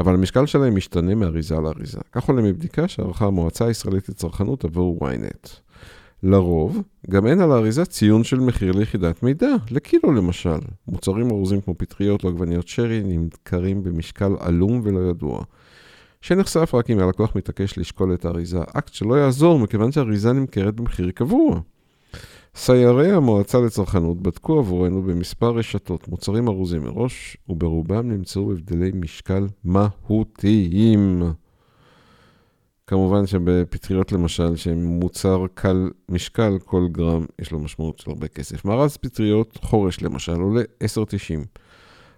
אבל 0.00 0.14
המשקל 0.14 0.46
שלהם 0.46 0.76
משתנה 0.76 1.14
מאריזה 1.14 1.54
לאריזה. 1.54 1.98
כך 2.12 2.24
עולה 2.28 2.42
מבדיקה 2.42 2.88
שערכה 2.88 3.26
המועצה 3.26 3.66
הישראלית 3.66 4.08
לצרכנות 4.08 4.64
עבור 4.64 5.08
ynet. 5.08 5.48
לרוב, 6.24 6.82
גם 7.10 7.26
אין 7.26 7.40
על 7.40 7.52
האריזה 7.52 7.84
ציון 7.84 8.24
של 8.24 8.40
מחיר 8.40 8.72
ליחידת 8.72 9.22
מידע, 9.22 9.48
לקילו 9.70 10.12
למשל. 10.12 10.58
מוצרים 10.88 11.30
ארוזים 11.30 11.60
כמו 11.60 11.74
פטריות 11.78 12.24
או 12.24 12.28
עגבניות 12.28 12.68
שרי 12.68 13.02
נמכרים 13.04 13.82
במשקל 13.82 14.32
עלום 14.40 14.80
ולא 14.84 15.10
ידוע. 15.10 15.42
שנחשף 16.20 16.74
רק 16.74 16.90
אם 16.90 16.98
הלקוח 16.98 17.36
מתעקש 17.36 17.78
לשקול 17.78 18.14
את 18.14 18.24
האריזה, 18.24 18.58
אקט 18.72 18.94
שלא 18.94 19.14
יעזור 19.14 19.58
מכיוון 19.58 19.92
שהאריזה 19.92 20.32
נמכרת 20.32 20.74
במחיר 20.74 21.10
קבוע. 21.10 21.60
סיירי 22.54 23.12
המועצה 23.12 23.60
לצרכנות 23.60 24.22
בדקו 24.22 24.58
עבורנו 24.58 25.02
במספר 25.02 25.50
רשתות 25.50 26.08
מוצרים 26.08 26.48
ארוזים 26.48 26.84
מראש, 26.84 27.36
וברובם 27.48 28.08
נמצאו 28.08 28.52
הבדלי 28.52 28.90
משקל 28.94 29.46
מהותיים. 29.64 31.22
כמובן 32.86 33.26
שבפטריות 33.26 34.12
למשל, 34.12 34.56
שהן 34.56 34.84
מוצר 34.84 35.44
קל 35.54 35.90
משקל, 36.08 36.58
כל 36.64 36.88
גרם 36.92 37.24
יש 37.38 37.52
לו 37.52 37.58
משמעות 37.58 37.98
של 37.98 38.10
הרבה 38.10 38.28
כסף. 38.28 38.64
מארז 38.64 38.96
פטריות 38.96 39.58
חורש 39.62 40.02
למשל 40.02 40.40
עולה 40.40 40.62
10.90. 40.84 41.60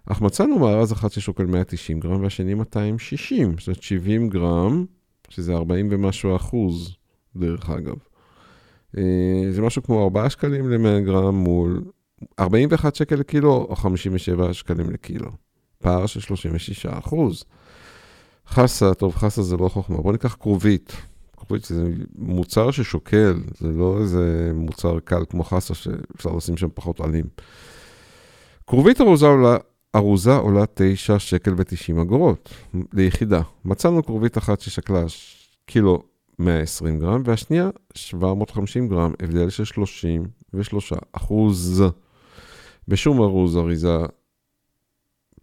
אך 0.06 0.20
מצאנו 0.20 0.58
מארז 0.58 0.92
אחד 0.92 1.08
ששוקל 1.10 1.46
190 1.46 2.00
גרם 2.00 2.22
והשני 2.22 2.54
260, 2.54 3.54
זאת 3.58 3.66
אומרת 3.66 3.82
70 3.82 4.28
גרם, 4.28 4.84
שזה 5.28 5.54
40 5.54 5.88
ומשהו 5.90 6.36
אחוז, 6.36 6.96
דרך 7.36 7.70
אגב. 7.70 7.96
אה, 8.96 9.02
זה 9.50 9.62
משהו 9.62 9.82
כמו 9.82 10.04
4 10.04 10.30
שקלים 10.30 10.70
ל-100 10.70 11.04
גרם 11.04 11.34
מול 11.34 11.84
41 12.38 12.94
שקל 12.94 13.16
לקילו 13.16 13.52
או 13.52 13.76
57 13.76 14.52
שקלים 14.52 14.90
לקילו. 14.90 15.30
פער 15.78 16.06
של 16.06 16.20
36 16.20 16.86
אחוז. 16.86 17.44
חסה, 18.48 18.94
טוב, 18.94 19.14
חסה 19.14 19.42
זה 19.42 19.56
לא 19.56 19.68
חוכמה. 19.68 19.96
בואו 19.96 20.12
ניקח 20.12 20.36
כרובית. 20.40 20.92
כרובית 21.36 21.64
זה 21.64 21.84
מוצר 22.18 22.70
ששוקל, 22.70 23.40
זה 23.58 23.68
לא 23.68 23.98
איזה 24.00 24.50
מוצר 24.54 24.98
קל 25.00 25.24
כמו 25.30 25.44
חסה 25.44 25.74
שאפשר 25.74 26.30
לשים 26.36 26.56
שם 26.56 26.68
פחות 26.74 27.00
עלים. 27.00 27.24
כרובית 28.66 29.00
ארוזה 29.00 29.26
עולה, 29.26 29.56
ארוזה 29.96 30.36
עולה 30.36 30.64
9 30.74 31.18
שקל 31.18 31.54
ו-90 31.56 32.02
אגורות 32.02 32.48
ליחידה. 32.92 33.40
מצאנו 33.64 34.06
כרובית 34.06 34.38
אחת 34.38 34.60
ששקלה 34.60 35.04
קילו 35.66 36.02
120 36.38 36.98
גרם, 36.98 37.22
והשנייה 37.24 37.70
750 37.94 38.88
גרם, 38.88 39.12
הבדל 39.22 39.50
של 39.50 39.64
33 39.64 40.92
אחוז. 41.12 41.84
בשום 42.88 43.22
ארוז 43.22 43.56
אריזה 43.56 43.96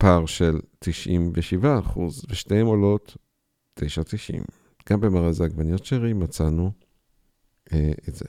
פער 0.03 0.25
של 0.25 0.59
97 0.79 1.79
אחוז, 1.79 2.25
ושתיהן 2.29 2.65
עולות 2.65 3.17
9.90. 3.79 3.83
גם 4.89 5.01
במרז 5.01 5.41
העגבניות 5.41 5.85
שרי 5.85 6.13
מצאנו 6.13 6.71
אה, 7.73 7.91
את 8.09 8.15
זה. 8.15 8.25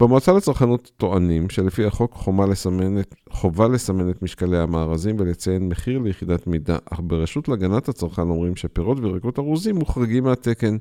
במועצה 0.00 0.32
לצרכנות 0.32 0.90
טוענים 0.96 1.50
שלפי 1.50 1.84
החוק 1.84 2.14
חומה 2.14 2.46
לסמן 2.46 3.00
את, 3.00 3.14
חובה 3.30 3.68
לסמן 3.68 4.10
את 4.10 4.22
משקלי 4.22 4.58
המארזים 4.58 5.16
ולציין 5.18 5.68
מחיר 5.68 5.98
ליחידת 5.98 6.46
מידה, 6.46 6.78
אך 6.84 7.00
ברשות 7.02 7.48
להגנת 7.48 7.88
הצרכן 7.88 8.22
אומרים 8.22 8.56
שפירות 8.56 8.98
וירקות 8.98 9.38
ארוזים 9.38 9.76
מוחרגים 9.76 10.24
מהתקן, 10.24 10.76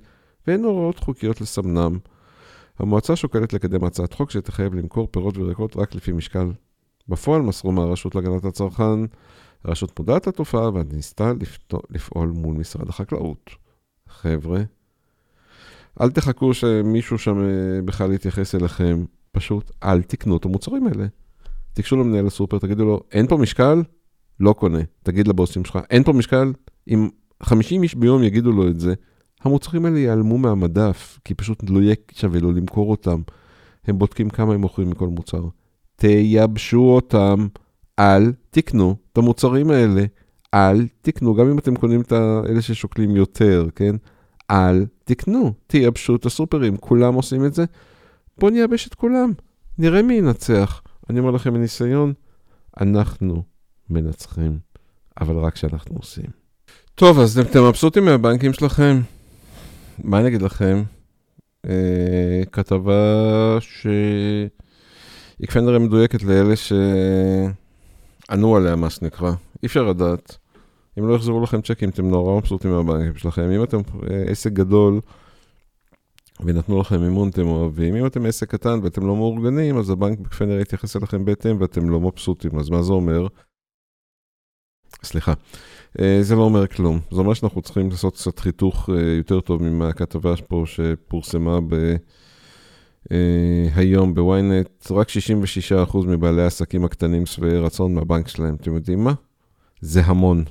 ואין 0.47 0.63
הוראות 0.63 0.99
חוקיות 0.99 1.41
לסמנם. 1.41 1.97
המועצה 2.79 3.15
שוקלת 3.15 3.53
לקדם 3.53 3.83
הצעת 3.83 4.13
חוק 4.13 4.31
שתחייב 4.31 4.73
למכור 4.73 5.07
פירות 5.11 5.37
וירקות 5.37 5.77
רק 5.77 5.95
לפי 5.95 6.11
משקל. 6.11 6.51
בפועל 7.07 7.41
מסרו 7.41 7.71
מהרשות 7.71 8.15
להגנת 8.15 8.45
הצרכן, 8.45 8.99
הרשות 9.67 9.99
מודעת 9.99 10.27
לתופעה 10.27 10.69
וניסתה 10.73 11.31
לפעול 11.89 12.29
מול 12.29 12.55
משרד 12.55 12.89
החקלאות. 12.89 13.49
חבר'ה, 14.09 14.61
אל 16.01 16.09
תחכו 16.09 16.53
שמישהו 16.53 17.17
שם 17.17 17.39
אה, 17.39 17.81
בכלל 17.85 18.13
יתייחס 18.13 18.55
אליכם, 18.55 19.05
פשוט 19.31 19.71
אל 19.83 20.01
תקנו 20.01 20.37
את 20.37 20.45
המוצרים 20.45 20.87
האלה. 20.87 21.05
תיגשו 21.73 21.95
למנהל 21.95 22.27
הסופר, 22.27 22.59
תגידו 22.59 22.85
לו, 22.85 22.99
אין 23.11 23.27
פה 23.27 23.37
משקל? 23.37 23.83
לא 24.39 24.53
קונה. 24.53 24.79
תגיד 25.03 25.27
לבוסים 25.27 25.65
שלך, 25.65 25.79
אין 25.89 26.03
פה 26.03 26.13
משקל? 26.13 26.53
אם 26.87 27.09
50 27.43 27.83
איש 27.83 27.95
ביום 27.95 28.23
יגידו 28.23 28.51
לו 28.51 28.67
את 28.67 28.79
זה, 28.79 28.93
המוצרים 29.41 29.85
האלה 29.85 29.99
ייעלמו 29.99 30.37
מהמדף, 30.37 31.19
כי 31.25 31.33
פשוט 31.33 31.63
לא 31.69 31.79
יהיה 31.79 31.95
שווה 32.11 32.39
לו 32.39 32.51
למכור 32.51 32.91
אותם. 32.91 33.21
הם 33.87 33.97
בודקים 33.99 34.29
כמה 34.29 34.53
הם 34.53 34.61
מוכרים 34.61 34.89
מכל 34.89 35.07
מוצר. 35.07 35.43
תייבשו 35.95 36.81
אותם, 36.81 37.47
אל 37.99 38.31
תקנו 38.49 38.95
את 39.13 39.17
המוצרים 39.17 39.71
האלה. 39.71 40.05
אל 40.53 40.87
תקנו, 41.01 41.35
גם 41.35 41.49
אם 41.51 41.59
אתם 41.59 41.75
קונים 41.75 42.01
את 42.01 42.13
אלה 42.49 42.61
ששוקלים 42.61 43.15
יותר, 43.15 43.67
כן? 43.75 43.95
אל 44.51 44.85
תקנו, 45.03 45.53
תייבשו 45.67 46.15
את 46.15 46.25
הסופרים, 46.25 46.77
כולם 46.77 47.13
עושים 47.13 47.45
את 47.45 47.53
זה. 47.53 47.65
בואו 48.37 48.51
נייבש 48.51 48.87
את 48.87 48.93
כולם, 48.93 49.33
נראה 49.77 50.01
מי 50.01 50.13
ינצח. 50.13 50.81
אני 51.09 51.19
אומר 51.19 51.31
לכם 51.31 51.53
מניסיון, 51.53 52.13
אנחנו 52.81 53.43
מנצחים, 53.89 54.59
אבל 55.21 55.35
רק 55.35 55.53
כשאנחנו 55.53 55.95
עושים. 55.95 56.25
טוב, 56.95 57.19
אז 57.19 57.39
אתם 57.39 57.67
מבסוטים 57.67 58.05
מהבנקים 58.05 58.53
שלכם? 58.53 59.01
מה 60.03 60.19
אני 60.19 60.27
אגיד 60.27 60.41
לכם? 60.41 60.83
אה, 61.69 62.41
כתבה 62.51 63.57
שהיא 63.59 64.49
כנראה 65.47 65.79
מדויקת 65.79 66.23
לאלה 66.23 66.55
שענו 68.27 68.55
עליה, 68.55 68.75
מה 68.75 68.89
שנקרא. 68.89 69.31
אי 69.63 69.67
אפשר 69.67 69.83
לדעת. 69.83 70.37
אם 70.99 71.07
לא 71.07 71.13
יחזרו 71.13 71.43
לכם 71.43 71.61
צ'קים, 71.61 71.89
אתם 71.89 72.09
נורא 72.09 72.37
מבסוטים 72.37 72.71
מהבנקים 72.71 73.15
שלכם. 73.15 73.51
אם 73.51 73.63
אתם 73.63 73.77
אה, 73.77 74.23
עסק 74.27 74.51
גדול 74.51 74.99
ונתנו 76.39 76.79
לכם 76.79 77.01
מימון, 77.01 77.29
אתם 77.29 77.47
אוהבים. 77.47 77.95
אם 77.95 78.05
אתם 78.05 78.25
עסק 78.25 78.51
קטן 78.51 78.79
ואתם 78.83 79.07
לא 79.07 79.15
מאורגנים, 79.15 79.77
אז 79.77 79.89
הבנק 79.89 80.27
כנראה 80.27 80.61
יתייחס 80.61 80.95
אליכם 80.95 81.25
בהתאם 81.25 81.61
ואתם 81.61 81.89
לא 81.89 81.99
מבסוטים. 81.99 82.59
אז 82.59 82.69
מה 82.69 82.83
זה 82.83 82.93
אומר? 82.93 83.27
סליחה. 85.03 85.33
אה, 85.99 86.19
זה 86.21 86.35
לא 86.35 86.41
אומר 86.41 86.67
כלום. 86.67 86.99
זה 87.11 87.19
אומר 87.19 87.33
שאנחנו 87.33 87.61
צריכים 87.61 87.89
לעשות 87.89 88.13
קצת 88.13 88.39
חיתוך 88.39 88.89
אה, 88.89 89.11
יותר 89.17 89.39
טוב 89.39 89.63
מהכתבה 89.63 90.33
פה 90.47 90.63
שפורסמה 90.65 91.59
ב... 91.61 91.95
היום 93.75 94.13
בוויינט, 94.13 94.91
רק 94.91 95.07
66% 95.87 95.97
מבעלי 96.07 96.41
העסקים 96.41 96.85
הקטנים 96.85 97.25
שבעי 97.25 97.57
רצון 97.57 97.93
מהבנק 97.93 98.27
שלהם. 98.27 98.55
אתם 98.55 98.75
יודעים 98.75 99.03
מה? 99.03 99.13
זה 99.81 100.01
המון. 100.05 100.43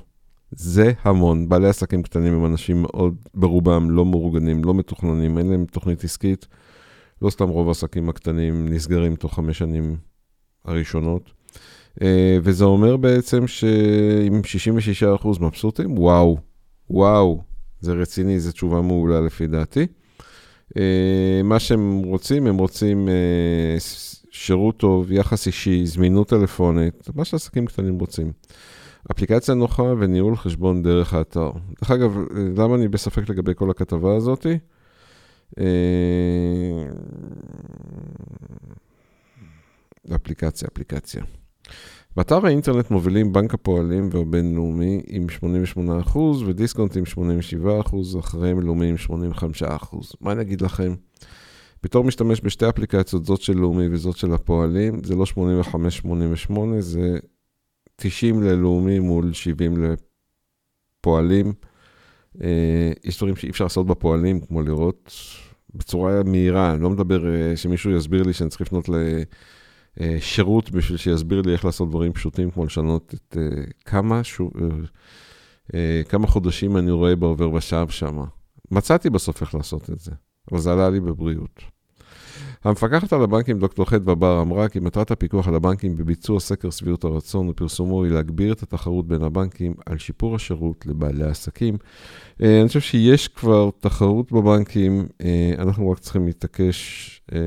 זה 0.51 0.91
המון. 1.01 1.49
בעלי 1.49 1.67
עסקים 1.67 2.03
קטנים 2.03 2.33
הם 2.33 2.45
אנשים 2.45 2.81
מאוד, 2.81 3.15
ברובם 3.33 3.91
לא 3.91 4.05
מאורגנים, 4.05 4.63
לא 4.63 4.73
מתוכננים, 4.73 5.37
אין 5.37 5.49
להם 5.49 5.65
תוכנית 5.65 6.03
עסקית. 6.03 6.47
לא 7.21 7.29
סתם 7.29 7.49
רוב 7.49 7.67
העסקים 7.67 8.09
הקטנים 8.09 8.67
נסגרים 8.73 9.15
תוך 9.15 9.33
חמש 9.35 9.57
שנים 9.57 9.97
הראשונות. 10.65 11.31
אה, 12.01 12.37
וזה 12.43 12.65
אומר 12.65 12.97
בעצם 12.97 13.47
שעם 13.47 14.41
66% 15.23 15.39
מבסוטים, 15.39 15.97
וואו, 15.97 16.37
וואו, 16.89 17.41
זה 17.79 17.93
רציני, 17.93 18.39
זו 18.39 18.51
תשובה 18.51 18.81
מעולה 18.81 19.21
לפי 19.21 19.47
דעתי. 19.47 19.87
אה, 20.77 21.41
מה 21.43 21.59
שהם 21.59 22.01
רוצים, 22.05 22.47
הם 22.47 22.57
רוצים 22.57 23.09
אה, 23.09 23.77
שירות 24.31 24.77
טוב, 24.77 25.11
יחס 25.11 25.47
אישי, 25.47 25.85
זמינות 25.85 26.29
טלפונית, 26.29 27.09
מה 27.15 27.25
שעסקים 27.25 27.65
קטנים 27.65 27.99
רוצים. 27.99 28.31
אפליקציה 29.11 29.53
נוחה 29.53 29.83
וניהול 29.83 30.35
חשבון 30.35 30.83
דרך 30.83 31.13
האתר. 31.13 31.51
דרך 31.81 31.91
אגב, 31.91 32.17
למה 32.57 32.75
אני 32.75 32.87
בספק 32.87 33.29
לגבי 33.29 33.51
כל 33.55 33.69
הכתבה 33.69 34.15
הזאתי? 34.15 34.57
אפליקציה, 40.15 40.67
אפליקציה. 40.73 41.23
באתר 42.17 42.45
האינטרנט 42.45 42.91
מובילים 42.91 43.33
בנק 43.33 43.53
הפועלים 43.53 44.09
והבינלאומי 44.11 45.01
עם 45.07 45.27
88% 46.13 46.17
ודיסקונט 46.45 46.97
עם 46.97 47.03
87%, 47.85 48.19
אחריהם 48.19 48.59
לאומי 48.59 48.89
עם 48.89 48.95
85%. 49.31 49.97
מה 50.21 50.31
אני 50.31 50.41
אגיד 50.41 50.61
לכם? 50.61 50.95
בתור 51.83 52.03
משתמש 52.03 52.41
בשתי 52.43 52.69
אפליקציות, 52.69 53.25
זאת 53.25 53.41
של 53.41 53.57
לאומי 53.57 53.87
וזאת 53.91 54.17
של 54.17 54.33
הפועלים, 54.33 55.03
זה 55.03 55.15
לא 55.15 55.25
85-88, 56.47 56.53
זה 56.79 57.17
90 57.95 58.43
ללאומי 58.43 58.99
מול 58.99 59.33
70 59.33 59.73
לפועלים. 60.99 61.53
אה, 62.41 62.91
יש 63.03 63.17
דברים 63.17 63.35
שאי 63.35 63.49
אפשר 63.49 63.65
לעשות 63.65 63.87
בפועלים, 63.87 64.39
כמו 64.39 64.61
לראות 64.61 65.11
בצורה 65.75 66.23
מהירה, 66.25 66.73
אני 66.73 66.81
לא 66.81 66.89
מדבר 66.89 67.33
אה, 67.33 67.57
שמישהו 67.57 67.91
יסביר 67.91 68.23
לי 68.23 68.33
שאני 68.33 68.49
צריך 68.49 68.61
לפנות 68.61 68.89
לשירות 69.99 70.71
בשביל 70.71 70.97
שיסביר 70.97 71.41
לי 71.41 71.53
איך 71.53 71.65
לעשות 71.65 71.89
דברים 71.89 72.13
פשוטים, 72.13 72.51
כמו 72.51 72.65
לשנות 72.65 73.13
את 73.13 73.37
אה, 73.37 73.63
כמה, 73.85 74.23
שו, 74.23 74.51
כמה 76.09 76.27
חודשים 76.27 76.77
אני 76.77 76.91
רואה 76.91 77.15
בעובר 77.15 77.53
ושב 77.53 77.87
שם. 77.89 78.23
מצאתי 78.71 79.09
בסוף 79.09 79.41
איך 79.41 79.55
לעשות 79.55 79.89
את 79.89 79.99
זה, 79.99 80.11
אבל 80.51 80.59
זה 80.59 80.71
עלה 80.71 80.89
לי 80.89 80.99
בבריאות. 80.99 81.76
המפקחת 82.63 83.13
על 83.13 83.23
הבנקים, 83.23 83.59
דוקטור 83.59 83.85
חדווה 83.85 84.15
בר, 84.15 84.41
אמרה 84.41 84.69
כי 84.69 84.79
מטרת 84.79 85.11
הפיקוח 85.11 85.47
על 85.47 85.55
הבנקים 85.55 85.95
בביצוע 85.95 86.39
סקר 86.39 86.69
שביעות 86.69 87.03
הרצון 87.03 87.49
ופרסומו 87.49 88.03
היא 88.03 88.11
להגביר 88.11 88.53
את 88.53 88.63
התחרות 88.63 89.07
בין 89.07 89.23
הבנקים 89.23 89.73
על 89.85 89.97
שיפור 89.97 90.35
השירות 90.35 90.85
לבעלי 90.85 91.23
העסקים. 91.23 91.77
אה, 92.43 92.59
אני 92.59 92.67
חושב 92.67 92.79
שיש 92.79 93.27
כבר 93.27 93.69
תחרות 93.79 94.31
בבנקים, 94.31 95.07
אה, 95.21 95.51
אנחנו 95.57 95.91
רק 95.91 95.99
צריכים 95.99 96.25
להתעקש 96.25 97.21
אה, 97.33 97.39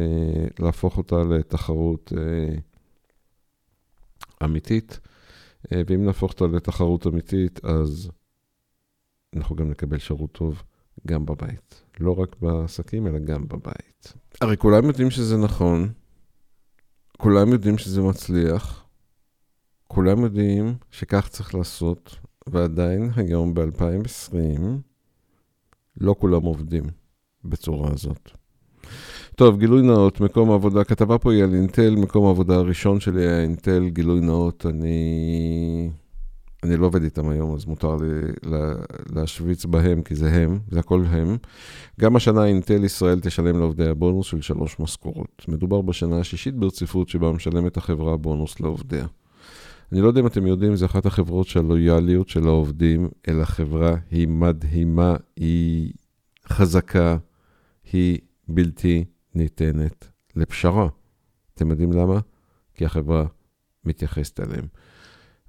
להפוך 0.58 0.98
אותה 0.98 1.22
לתחרות 1.22 2.12
אמיתית, 4.44 5.00
ואם 5.72 6.04
נהפוך 6.04 6.32
אותה 6.32 6.46
לתחרות 6.46 7.06
אמיתית, 7.06 7.64
אז 7.64 8.10
אנחנו 9.36 9.56
גם 9.56 9.70
נקבל 9.70 9.98
שירות 9.98 10.32
טוב 10.32 10.62
גם 11.06 11.26
בבית. 11.26 11.82
לא 12.00 12.18
רק 12.18 12.36
בעסקים, 12.40 13.06
אלא 13.06 13.18
גם 13.18 13.48
בבית. 13.48 14.12
הרי 14.40 14.56
כולם 14.56 14.84
יודעים 14.84 15.10
שזה 15.10 15.36
נכון, 15.36 15.92
כולם 17.18 17.48
יודעים 17.52 17.78
שזה 17.78 18.02
מצליח, 18.02 18.84
כולם 19.86 20.20
יודעים 20.20 20.74
שכך 20.90 21.28
צריך 21.28 21.54
לעשות, 21.54 22.16
ועדיין 22.46 23.10
היום 23.16 23.54
ב-2020 23.54 24.36
לא 26.00 26.14
כולם 26.18 26.42
עובדים 26.42 26.84
בצורה 27.44 27.90
הזאת. 27.92 28.30
טוב, 29.34 29.58
גילוי 29.58 29.82
נאות, 29.82 30.20
מקום 30.20 30.50
העבודה, 30.50 30.84
כתבה 30.84 31.18
פה 31.18 31.32
היא 31.32 31.42
על 31.44 31.54
אינטל, 31.54 31.96
מקום 31.96 32.26
העבודה 32.26 32.54
הראשון 32.54 33.00
שלי 33.00 33.26
היה 33.26 33.42
אינטל, 33.42 33.88
גילוי 33.88 34.20
נאות, 34.20 34.66
אני 34.66 35.90
אני 36.62 36.76
לא 36.76 36.86
עובד 36.86 37.02
איתם 37.02 37.28
היום, 37.28 37.54
אז 37.54 37.64
מותר 37.64 37.96
לי 37.96 38.06
להשוויץ 39.14 39.64
בהם, 39.64 40.02
כי 40.02 40.14
זה 40.14 40.32
הם, 40.32 40.58
זה 40.70 40.80
הכל 40.80 41.04
הם. 41.08 41.36
גם 42.00 42.16
השנה 42.16 42.44
אינטל 42.44 42.84
ישראל 42.84 43.20
תשלם 43.20 43.58
לעובדי 43.58 43.88
הבונוס 43.88 44.26
של 44.26 44.40
שלוש 44.40 44.80
משכורות. 44.80 45.44
מדובר 45.48 45.80
בשנה 45.80 46.20
השישית 46.20 46.54
ברציפות 46.54 47.08
שבה 47.08 47.32
משלמת 47.32 47.76
החברה 47.76 48.16
בונוס 48.16 48.60
לעובדיה. 48.60 49.06
אני 49.92 50.00
לא 50.00 50.08
יודע 50.08 50.20
אם 50.20 50.26
אתם 50.26 50.46
יודעים, 50.46 50.76
זו 50.76 50.86
אחת 50.86 51.06
החברות 51.06 51.46
שהלויאליות 51.46 52.28
של 52.28 52.48
העובדים 52.48 53.08
אל 53.28 53.40
החברה 53.40 53.96
היא 54.10 54.28
מדהימה, 54.28 55.16
היא 55.36 55.92
חזקה, 56.48 57.16
היא 57.92 58.18
בלתי 58.48 59.04
ניתנת 59.34 60.08
לפשרה. 60.36 60.88
אתם 61.54 61.70
יודעים 61.70 61.92
למה? 61.92 62.20
כי 62.74 62.84
החברה 62.84 63.24
מתייחסת 63.84 64.40
אליהם. 64.40 64.66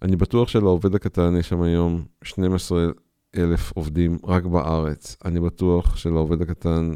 אני 0.01 0.15
בטוח 0.15 0.49
שלעובד 0.49 0.95
הקטן 0.95 1.35
יש 1.35 1.49
שם 1.49 1.61
היום 1.61 2.05
12 2.23 2.87
אלף 3.35 3.71
עובדים 3.71 4.17
רק 4.23 4.43
בארץ. 4.43 5.17
אני 5.25 5.39
בטוח 5.39 5.95
שלעובד 5.95 6.41
הקטן 6.41 6.91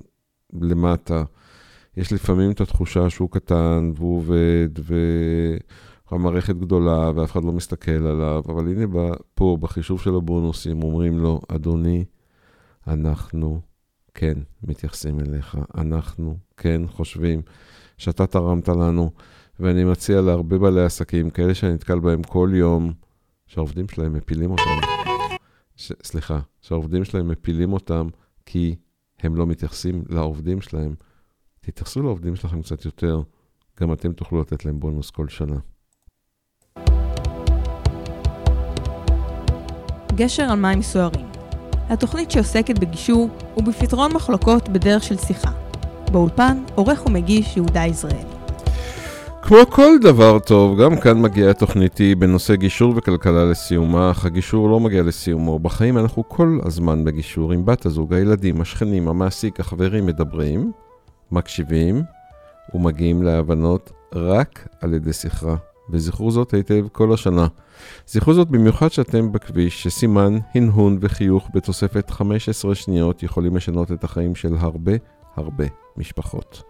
למטה, 0.61 1.23
יש 1.97 2.13
לפעמים 2.13 2.51
את 2.51 2.61
התחושה 2.61 3.09
שהוא 3.09 3.29
קטן 3.29 3.91
והוא 3.95 4.17
עובד 4.17 4.69
והמערכת 6.11 6.55
גדולה 6.55 7.11
ואף 7.15 7.31
אחד 7.31 7.43
לא 7.43 7.51
מסתכל 7.51 7.91
עליו, 7.91 8.43
אבל 8.49 8.67
הנה 8.67 8.85
פה, 9.33 9.57
בחישוב 9.61 10.01
של 10.01 10.15
הבונוסים, 10.15 10.83
אומרים 10.83 11.19
לו, 11.19 11.41
אדוני, 11.47 12.05
אנחנו 12.87 13.61
כן 14.13 14.37
מתייחסים 14.63 15.19
אליך. 15.19 15.57
אנחנו 15.77 16.37
כן 16.57 16.81
חושבים 16.87 17.41
שאתה 17.97 18.27
תרמת 18.27 18.69
לנו, 18.69 19.11
ואני 19.59 19.83
מציע 19.83 20.21
להרבה 20.21 20.57
בעלי 20.57 20.83
עסקים, 20.83 21.29
כאלה 21.29 21.55
שאני 21.55 21.73
נתקל 21.73 21.99
בהם 21.99 22.23
כל 22.23 22.49
יום, 22.53 22.93
שהעובדים 23.47 23.89
שלהם 23.89 24.13
מפילים 24.13 24.51
אותם. 24.51 24.87
ש... 25.75 25.91
סליחה, 26.03 26.39
שהעובדים 26.61 27.03
שלהם 27.03 27.27
מפילים 27.27 27.73
אותם 27.73 28.07
כי 28.45 28.75
הם 29.19 29.35
לא 29.35 29.45
מתייחסים 29.45 30.03
לעובדים 30.09 30.61
שלהם. 30.61 30.95
תתייחסו 31.61 32.01
לעובדים 32.01 32.35
שלכם 32.35 32.61
קצת 32.61 32.85
יותר, 32.85 33.21
גם 33.81 33.93
אתם 33.93 34.13
תוכלו 34.13 34.41
לתת 34.41 34.65
להם 34.65 34.79
בונוס 34.79 35.09
כל 35.09 35.27
שנה. 35.27 35.55
גשר 40.15 40.43
על 40.43 40.59
מים 40.59 40.81
סוערים. 40.81 41.27
התוכנית 41.89 42.31
שעוסקת 42.31 42.79
בגישור 42.79 43.29
ובפתרון 43.57 44.13
מחלוקות 44.13 44.69
בדרך 44.69 45.03
של 45.03 45.17
שיחה. 45.17 45.51
באולפן, 46.11 46.63
עורך 46.75 47.05
ומגיש 47.05 47.57
יהודה 47.57 47.85
יזרעאלי. 47.85 48.35
כמו 49.47 49.58
כל 49.69 49.97
דבר 50.01 50.39
טוב, 50.39 50.81
גם 50.81 50.99
כאן 50.99 51.21
מגיעה 51.21 51.53
תוכניתי 51.53 52.15
בנושא 52.15 52.55
גישור 52.55 52.93
וכלכלה 52.95 53.45
לסיומה, 53.45 54.12
אך 54.12 54.25
הגישור 54.25 54.69
לא 54.69 54.79
מגיע 54.79 55.03
לסיומו. 55.03 55.60
בחיים 55.60 55.97
אנחנו 55.97 56.29
כל 56.29 56.60
הזמן 56.63 57.03
בגישור 57.03 57.51
עם 57.51 57.65
בת 57.65 57.86
הזוג, 57.86 58.13
הילדים, 58.13 58.62
השכנים, 58.62 59.08
המעסיק, 59.08 59.60
החברים 59.60 60.05
מדברים, 60.05 60.71
מקשיבים 61.31 62.03
ומגיעים 62.73 63.23
להבנות 63.23 63.91
רק 64.15 64.67
על 64.81 64.93
ידי 64.93 65.13
שיחה. 65.13 65.55
וזכרו 65.89 66.31
זאת 66.31 66.53
היטב 66.53 66.88
כל 66.91 67.13
השנה. 67.13 67.47
זכרו 68.08 68.34
זאת 68.34 68.49
במיוחד 68.49 68.91
שאתם 68.91 69.31
בכביש, 69.31 69.84
שסימן, 69.84 70.38
הנהון 70.55 70.97
וחיוך 71.01 71.49
בתוספת 71.53 72.10
15 72.10 72.75
שניות 72.75 73.23
יכולים 73.23 73.55
לשנות 73.55 73.91
את 73.91 74.03
החיים 74.03 74.36
של 74.36 74.55
הרבה 74.60 74.93
הרבה 75.36 75.85
משפחות. 75.97 76.63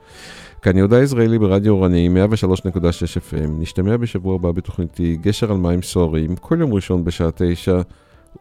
כאן 0.62 0.78
יהודה 0.78 1.02
יזרעאלי 1.02 1.40
ברדיו 1.40 1.74
אורני, 1.74 2.10
103.6 2.10 2.78
FM, 2.80 3.50
נשתמע 3.50 3.98
בשבוע 3.98 4.36
הבא 4.36 4.52
בתוכניתי 4.52 5.18
גשר 5.22 5.52
על 5.52 5.58
מים 5.58 5.82
סוערים, 5.82 6.36
כל 6.36 6.58
יום 6.60 6.74
ראשון 6.74 7.04
בשעה 7.04 7.30
9, 7.36 7.82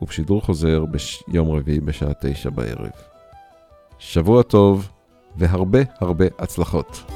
ובשידור 0.02 0.42
חוזר 0.42 0.84
ביום 1.28 1.50
רביעי 1.50 1.80
בשעה 1.80 2.14
9 2.20 2.50
בערב. 2.50 2.90
שבוע 3.98 4.42
טוב, 4.42 4.88
והרבה 5.36 5.80
הרבה 6.00 6.24
הצלחות. 6.38 7.13